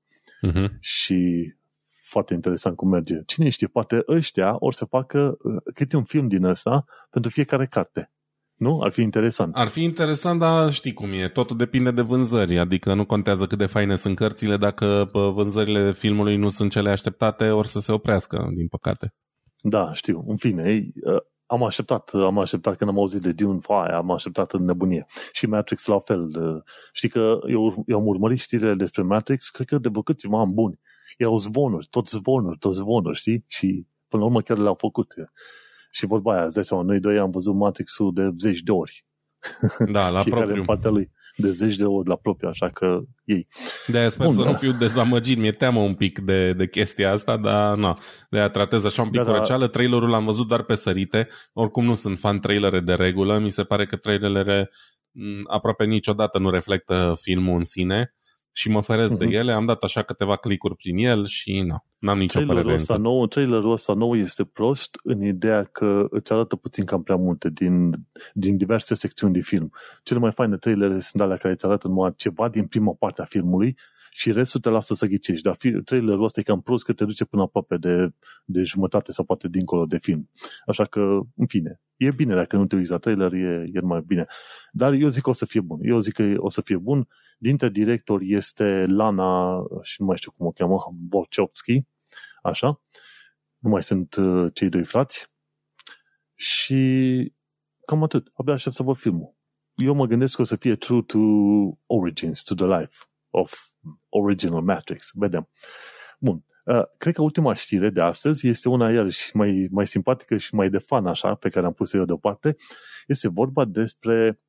[0.47, 0.69] Uh-huh.
[0.79, 1.53] Și
[2.03, 3.15] foarte interesant cum merge.
[3.25, 7.67] Cine știe, poate ăștia or să facă uh, câte un film din ăsta pentru fiecare
[7.67, 8.09] carte.
[8.55, 8.79] Nu?
[8.81, 9.55] Ar fi interesant.
[9.55, 11.27] Ar fi interesant, dar știi cum e.
[11.27, 12.59] Totul depinde de vânzări.
[12.59, 17.49] Adică nu contează cât de faine sunt cărțile dacă vânzările filmului nu sunt cele așteptate,
[17.49, 19.13] ori să se oprească, din păcate.
[19.61, 20.23] Da, știu.
[20.27, 20.63] În fine,
[21.03, 25.05] uh, am așteptat, am așteptat când am auzit de Dune Fire, am așteptat în nebunie.
[25.31, 26.31] Și Matrix la fel.
[26.93, 30.53] Știi că eu, eu am urmărit știrile despre Matrix, cred că de vă câțiva ani
[30.53, 30.79] buni.
[31.17, 33.43] Erau zvonuri, tot zvonuri, tot zvonuri, știi?
[33.47, 35.13] Și până la urmă chiar le-au făcut.
[35.91, 39.05] Și vorba aia, îți dai seama, noi doi am văzut Matrix-ul de zeci de ori.
[39.91, 40.55] Da, la propriu.
[40.55, 43.47] în partea lui de zeci de ori la propriu, așa că ei.
[43.87, 44.49] De aia sper Bun, să da.
[44.49, 47.93] nu fiu dezamăgit, mi-e teamă un pic de, de chestia asta, dar nu,
[48.29, 49.65] de aia tratez așa un pic da, cu răceală.
[49.65, 49.71] Da.
[49.71, 53.63] Trailerul l-am văzut doar pe sărite, oricum nu sunt fan trailere de regulă, mi se
[53.63, 54.69] pare că trailerele
[55.47, 58.13] aproape niciodată nu reflectă filmul în sine
[58.57, 59.17] și mă feresc uh-huh.
[59.17, 59.33] de mhm.
[59.33, 62.81] ele, am dat așa câteva clicuri prin el și nu, n-am nicio trailerul părere.
[62.81, 67.15] Ăsta nou, trailerul ăsta nou este prost în ideea că îți arată puțin cam prea
[67.15, 67.95] multe din,
[68.33, 69.71] din diverse secțiuni de film.
[70.03, 73.25] Cele mai faine trailere sunt alea care îți arată numai ceva din prima parte a
[73.25, 73.77] filmului
[74.17, 75.43] și restul te lasă să ghicești.
[75.43, 78.13] Dar trailerul ăsta e cam prost că te duce până aproape de,
[78.45, 80.29] de jumătate sau poate dincolo de film.
[80.65, 84.01] Așa că, în fine, e bine dacă nu te uiți la trailer, e, e mai
[84.05, 84.25] bine.
[84.71, 85.79] Dar eu zic că o să fie bun.
[85.81, 87.07] Eu zic că o să fie bun.
[87.37, 91.81] Dintre director este Lana, și nu mai știu cum o cheamă, Borchovski,
[92.41, 92.81] așa.
[93.57, 95.31] Nu mai sunt uh, cei doi frați.
[96.35, 97.33] Și
[97.85, 98.31] cam atât.
[98.33, 99.35] Abia aștept să văd filmul.
[99.73, 101.19] Eu mă gândesc că o să fie true to
[101.85, 102.95] origins, to the life
[103.35, 103.69] of
[104.09, 105.09] original Matrix.
[105.13, 105.49] Vedem.
[106.19, 106.43] Bun.
[106.65, 110.69] Uh, cred că ultima știre de astăzi este una iarăși mai, mai simpatică și mai
[110.69, 112.55] de fan așa, pe care am pus eu deoparte.
[113.07, 114.39] Este vorba despre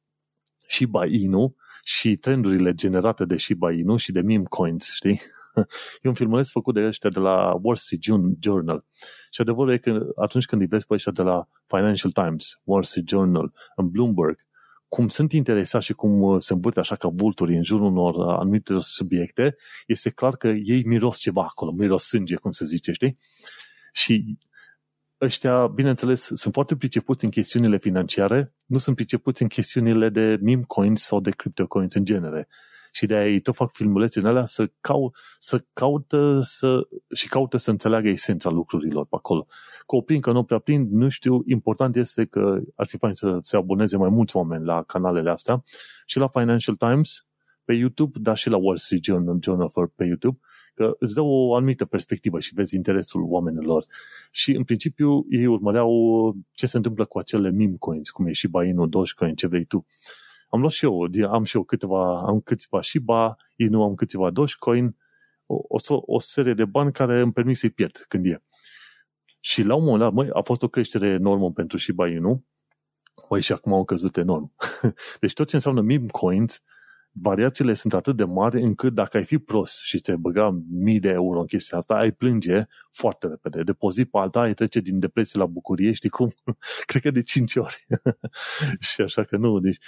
[0.69, 5.21] Shiba Inu și trendurile generate de Shiba Inu și de meme coins, știi?
[6.03, 8.03] E un filmuleț făcut de ăștia de la Wall Street
[8.41, 8.85] Journal.
[9.31, 12.83] Și adevărul e că atunci când îi vezi pe ăștia de la Financial Times, Wall
[12.83, 14.47] Street Journal, în Bloomberg,
[14.89, 18.37] cum sunt interesați și cum uh, se învârte așa ca vulturi în jurul unor uh,
[18.39, 19.57] anumite subiecte,
[19.87, 23.17] este clar că ei miros ceva acolo, miros sânge, cum se zice, știi?
[23.93, 24.39] Și
[25.21, 30.65] ăștia, bineînțeles, sunt foarte pricepuți în chestiunile financiare, nu sunt pricepuți în chestiunile de meme
[30.67, 32.49] coins sau de cryptocurrency în genere.
[32.97, 37.29] Și de aia ei tot fac filmulețe în alea să, cau, să caută să, și
[37.29, 39.47] caută să înțeleagă esența lucrurilor pe acolo.
[39.87, 41.43] Că o prind, că nu prea prind, nu știu.
[41.47, 45.63] Important este că ar fi fain să se aboneze mai mulți oameni la canalele astea
[46.07, 47.27] și la Financial Times
[47.65, 50.39] pe YouTube, dar și la Wall Street Journal, Journal for pe YouTube,
[50.75, 53.87] că îți dă o anumită perspectivă și vezi interesul oamenilor.
[54.31, 55.91] Și în principiu ei urmăreau
[56.53, 59.87] ce se întâmplă cu acele meme coins, cum e și Bainu, Dogecoin, ce vrei tu.
[60.49, 64.97] Am luat și eu, am și eu câteva, am câțiva Shiba, Inu, am câțiva Dogecoin,
[65.47, 68.43] o, o, o serie de bani care îmi permit să-i pierd când e.
[69.41, 72.45] Și la un moment dat, măi, a fost o creștere enormă pentru Shiba Inu,
[73.29, 74.55] Măi, și acum au căzut enorm.
[75.21, 76.63] deci tot ce înseamnă meme coins,
[77.11, 81.09] variațiile sunt atât de mari încât dacă ai fi prost și ți-ai băga mii de
[81.09, 83.63] euro în chestia asta, ai plânge foarte repede.
[83.63, 86.33] De pe zi pe alta ai trece din depresie la bucurie, știi cum?
[86.87, 87.87] Cred că de 5 ori.
[88.95, 89.79] și așa că nu, deci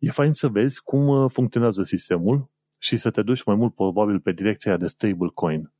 [0.00, 4.20] e fain să vezi cum uh, funcționează sistemul și să te duci mai mult probabil
[4.20, 5.72] pe direcția de stablecoin.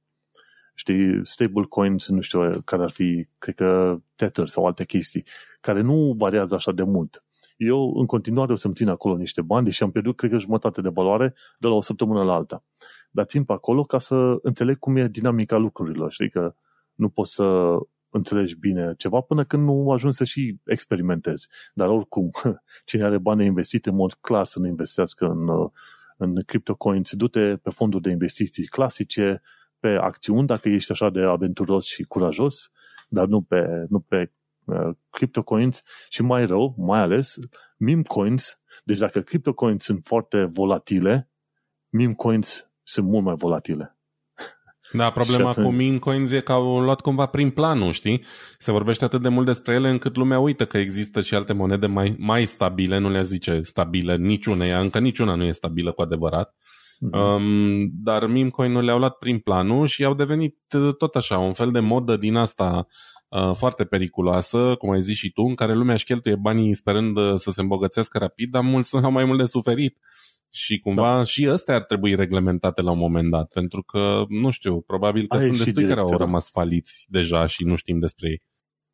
[0.74, 5.24] Știi, stablecoins, nu știu care ar fi, cred că Tether sau alte chestii,
[5.60, 7.24] care nu variază așa de mult
[7.66, 10.80] eu în continuare o să-mi țin acolo niște bani, deși am pierdut, cred că, jumătate
[10.80, 12.64] de valoare de la o săptămână la alta.
[13.10, 16.12] Dar țin pe acolo ca să înțeleg cum e dinamica lucrurilor.
[16.12, 16.54] Știi că
[16.94, 17.76] nu poți să
[18.10, 21.48] înțelegi bine ceva până când nu ajungi să și experimentezi.
[21.74, 22.30] Dar oricum,
[22.84, 25.48] cine are bani investite, în mod clar să nu investească în,
[26.16, 29.42] în cryptocoins, du-te pe fonduri de investiții clasice,
[29.80, 32.70] pe acțiuni, dacă ești așa de aventuros și curajos,
[33.08, 34.32] dar nu pe, nu pe
[34.70, 37.38] Uh, cryptocoins și mai rău, mai ales
[37.76, 38.62] meme coins.
[38.84, 41.30] Deci dacă cryptocoins sunt foarte volatile,
[41.88, 43.98] meme coins sunt mult mai volatile.
[44.92, 45.66] Da, problema atunci...
[45.66, 48.24] cu meme coins e că au luat cumva prin planul, știi?
[48.58, 51.86] Se vorbește atât de mult despre ele încât lumea uită că există și alte monede
[51.86, 56.54] mai, mai stabile, nu le zice stabile, niciuna, încă niciuna nu e stabilă cu adevărat.
[57.00, 57.36] Mm-hmm.
[57.36, 61.52] Um, dar meme coin le-au luat prin planul și au devenit uh, tot așa, un
[61.52, 62.86] fel de modă din asta
[63.28, 67.16] uh, foarte periculoasă, cum ai zis și tu, în care lumea își cheltuie banii sperând
[67.16, 69.98] uh, să se îmbogățească rapid, dar mulți au mai mult de suferit.
[70.52, 71.24] Și cumva da.
[71.24, 75.36] și ăstea ar trebui reglementate la un moment dat, pentru că, nu știu, probabil că
[75.36, 78.42] Aia sunt destui care au rămas faliți deja și nu știm despre ei.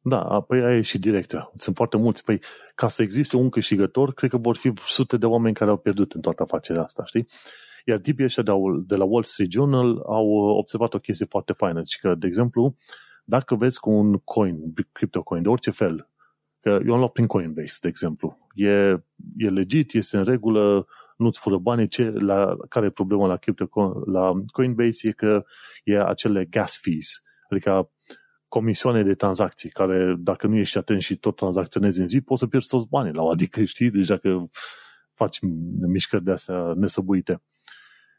[0.00, 1.52] Da, apoi aia e și direcția.
[1.56, 2.24] Sunt foarte mulți.
[2.24, 2.40] Păi,
[2.74, 6.12] ca să existe un câștigător, cred că vor fi sute de oameni care au pierdut
[6.12, 7.26] în toată afacerea asta, știi?
[7.84, 8.42] Iar tipii ăștia
[8.86, 11.78] de la Wall Street Journal au observat o chestie foarte faină.
[11.78, 12.74] Deci că, de exemplu,
[13.24, 14.56] dacă vezi cu un coin,
[14.92, 16.10] cryptocoin, de orice fel,
[16.60, 18.70] că eu am luat prin Coinbase, de exemplu, e,
[19.36, 24.02] e legit, este în regulă, nu-ți fură banii, ce, la, care e problema la, crypto,
[24.06, 25.44] la Coinbase e că
[25.84, 27.90] e acele gas fees, adică
[28.48, 32.46] comisioane de tranzacții, care dacă nu ești atent și tot tranzacționezi în zi, poți să
[32.46, 34.48] pierzi toți banii la o, adică știi, deci dacă
[35.14, 35.38] faci
[35.86, 37.42] mișcări de astea nesăbuite.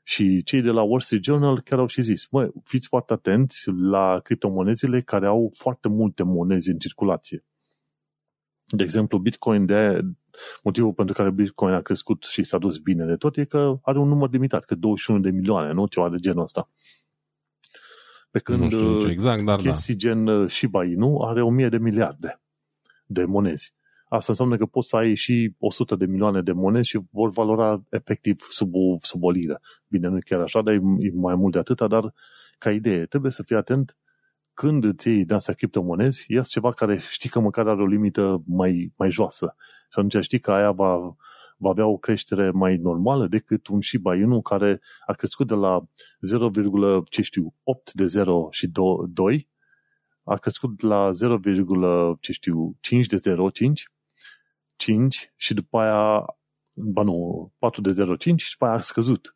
[0.04, 3.70] Și cei de la Wall Street Journal chiar au și zis, mă, fiți foarte atenți
[3.70, 7.46] la criptomonezile care au foarte multe monezi în circulație.
[8.66, 10.02] De exemplu, Bitcoin de
[10.64, 14.00] motivul pentru care Bitcoin a crescut și s-a dus bine de tot e că are
[14.00, 15.88] un număr limitat, că 21 de milioane, nu?
[15.88, 16.70] Ceva de genul ăsta.
[18.32, 20.00] Pe când nu știu exact, dar chestii da.
[20.00, 22.42] gen uh, Shiba Inu are 1000 de miliarde
[23.06, 23.76] de monezi.
[24.10, 27.84] Asta înseamnă că poți să ai și 100 de milioane de monezi și vor valora
[27.90, 29.60] efectiv sub o, sub o liră.
[29.88, 32.14] Bine, nu chiar așa, dar e, e mai mult de atâta, dar
[32.58, 33.98] ca idee, trebuie să fii atent
[34.54, 38.44] când îți iei de astea criptomonezi, ia ceva care știi că măcar are o limită
[38.46, 39.56] mai, mai joasă.
[39.90, 41.16] Și atunci știi că aia va,
[41.58, 45.82] va avea o creștere mai normală decât un Shiba Inu care a crescut de la
[45.82, 45.88] 0,8
[47.94, 49.50] de 0 și 2,
[50.24, 51.16] a crescut la 0,5
[53.08, 53.22] de 0,5
[54.78, 56.26] 5 și după aia,
[56.74, 57.96] ba nu, 4 de 0,5
[58.36, 59.36] și după aia a scăzut.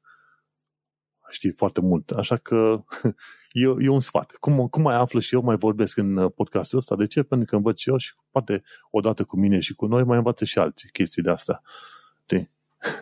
[1.30, 2.12] Știi, foarte mult.
[2.12, 2.84] Așa că
[3.52, 4.32] e, e un sfat.
[4.32, 6.96] Cum, cum mai află și eu, mai vorbesc în uh, podcastul ăsta.
[6.96, 7.24] De ce?
[7.24, 10.46] Pentru că învăț și eu și poate odată cu mine și cu noi mai învață
[10.46, 11.62] și alții chestii de astea.
[12.24, 12.50] Știi?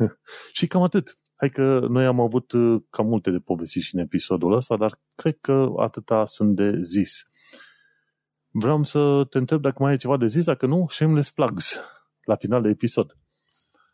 [0.58, 1.18] și cam atât.
[1.36, 5.00] Hai că noi am avut uh, cam multe de povesti și în episodul ăsta, dar
[5.16, 7.28] cred că atâta sunt de zis.
[8.52, 11.82] Vreau să te întreb dacă mai ai ceva de zis, dacă nu, shameless plugs
[12.24, 13.18] la final de episod.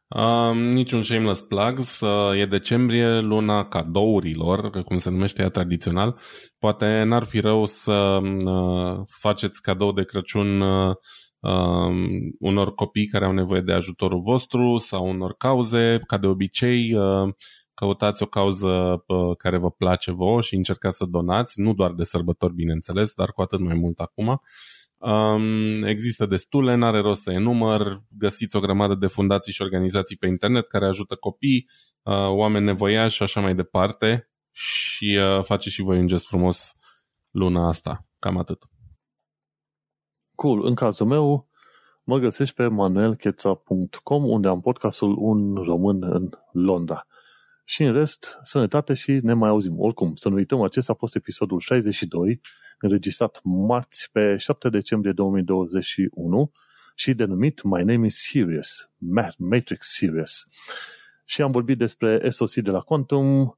[0.07, 1.99] Um, niciun shameless plugs.
[1.99, 6.19] Uh, e decembrie, luna cadourilor, cum se numește ea tradițional.
[6.59, 10.95] Poate n-ar fi rău să uh, faceți cadou de Crăciun uh,
[11.39, 12.07] um,
[12.39, 15.99] unor copii care au nevoie de ajutorul vostru sau unor cauze.
[16.07, 17.33] Ca de obicei, uh,
[17.73, 22.03] căutați o cauză uh, care vă place vouă și încercați să donați, nu doar de
[22.03, 24.41] sărbători, bineînțeles, dar cu atât mai mult acum.
[25.05, 30.27] Um, există destule, n-are rost să enumăr, găsiți o grămadă de fundații și organizații pe
[30.27, 31.69] internet care ajută copii,
[32.03, 36.75] uh, oameni nevoiași și așa mai departe și uh, face și voi un gest frumos
[37.29, 38.07] luna asta.
[38.19, 38.63] Cam atât.
[40.35, 40.65] Cool.
[40.65, 41.49] În cazul meu,
[42.03, 47.07] mă găsești pe manuelcheța.com unde am podcastul Un Român în Londra.
[47.63, 49.79] Și în rest, sănătate și ne mai auzim.
[49.79, 52.41] Oricum, să nu uităm, acesta a fost episodul 62
[52.79, 56.51] înregistrat marți pe 7 decembrie 2021
[56.95, 58.89] și denumit My Name is Serious,
[59.37, 60.47] Matrix Serious.
[61.25, 63.57] Și am vorbit despre SoC de la Quantum,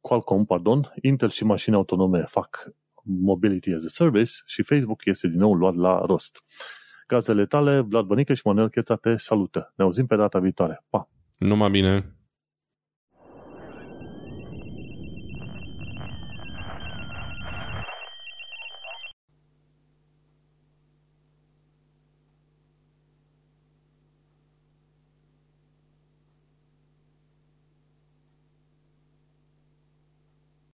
[0.00, 2.72] Qualcomm, pardon, Intel și mașini autonome fac
[3.02, 6.44] Mobility as a Service și Facebook este din nou luat la rost.
[7.06, 9.72] Gazele tale, Vlad Bănică și Manuel Cheța te salută.
[9.76, 10.84] Ne auzim pe data viitoare.
[10.90, 11.08] Pa!
[11.38, 12.19] Numai bine!